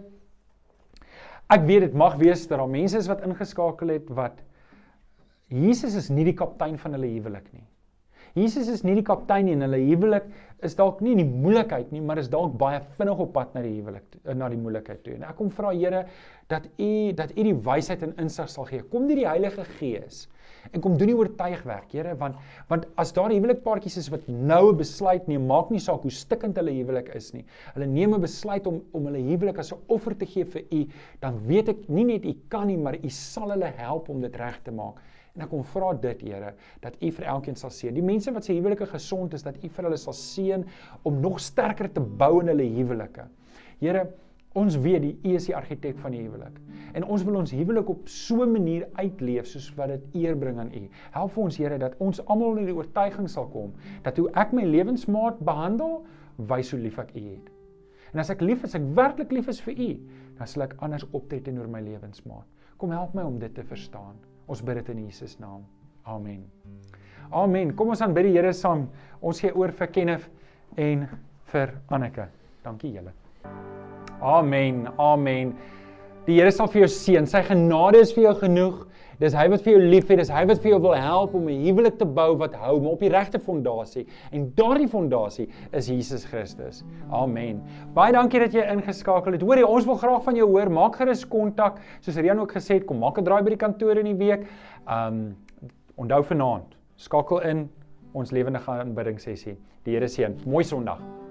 [1.53, 4.41] ek weet dit mag wees dat daar mense is wat ingeskakel het wat
[5.53, 7.67] Jesus is nie die kaptein van hulle huwelik nie.
[8.35, 10.25] Jesus is nie die kaptein nie en hulle huwelik
[10.67, 13.77] is dalk nie die moeilikheid nie, maar is dalk baie vinnig op pad na die
[13.77, 15.15] huwelik na die moeilikheid toe.
[15.19, 16.05] En ek kom vra Here
[16.51, 18.83] dat U dat U die wysheid en insig sal gee.
[18.91, 20.25] Kom deur die Heilige Gees
[20.73, 22.39] en kom doen die oortuigwerk, Here, want
[22.71, 26.57] want as daar huwelikpaartjies is wat nou 'n besluit neem, maak nie saak hoe stikkend
[26.57, 27.45] hulle huwelik is nie.
[27.75, 30.87] Hulle neem 'n besluit om om hulle huwelik as 'n offer te gee vir U,
[31.21, 34.37] dan weet ek nie net U kan nie, maar U sal hulle help om dit
[34.37, 34.99] reg te maak.
[35.35, 37.95] En ek kom vra dit, Here, dat U vir elkeen sal seën.
[37.95, 40.67] Die mense wat se huwelike gesond is, dat U vir hulle sal seën
[41.03, 43.27] om nog sterker te bou in hulle huwelike.
[43.81, 44.07] Here,
[44.55, 46.61] Ons weet die U is die argitek van die huwelik.
[46.95, 50.59] En ons wil ons huwelik op so 'n manier uitleef soos wat dit eer bring
[50.59, 50.89] aan U.
[51.11, 53.73] Help vir ons Here dat ons almal in die oortuiging sal kom
[54.03, 56.07] dat hoe ek my lewensmaat behandel,
[56.37, 57.51] wys hoe lief ek U het.
[58.13, 59.99] En as ek lief is, ek werklik lief is vir U,
[60.39, 62.47] dan sal ek anders optree teenoor my lewensmaat.
[62.77, 64.15] Kom help my om dit te verstaan.
[64.47, 65.65] Ons bid dit in Jesus naam.
[66.05, 66.45] Amen.
[67.33, 67.73] Amen.
[67.77, 68.89] Kom ons aanbid die Here saam.
[69.25, 70.27] Ons gee oor vir Kenneth
[70.77, 71.07] en
[71.53, 72.29] vir Anneke.
[72.65, 73.15] Dankie julle.
[74.21, 74.87] Amen.
[75.01, 75.55] Amen.
[76.27, 77.27] Die Here sal vir jou seën.
[77.29, 78.85] Sy genade is vir jou genoeg.
[79.21, 81.65] Dis hy wat vir jou liefhet, dis hy wat vir jou wil help om 'n
[81.67, 84.07] huwelik te bou wat hou, maar op die regte fondasie.
[84.33, 86.85] En daardie fondasie is Jesus Christus.
[87.11, 87.63] Amen.
[87.95, 89.43] Baie dankie dat jy ingeskakel het.
[89.43, 90.71] Hoorie, ons wil graag van jou hoor.
[90.71, 91.81] Maak gerus kontak.
[92.01, 94.47] Soos Rian ook gesê het, kom maak 'n draai by die kantoor in die week.
[94.89, 95.37] Um
[95.97, 97.71] onthou vanaand, skakel in
[98.13, 99.57] ons lewendige aanbidding sessie.
[99.85, 100.41] Die Here seën.
[100.47, 101.24] Mooi Sondag.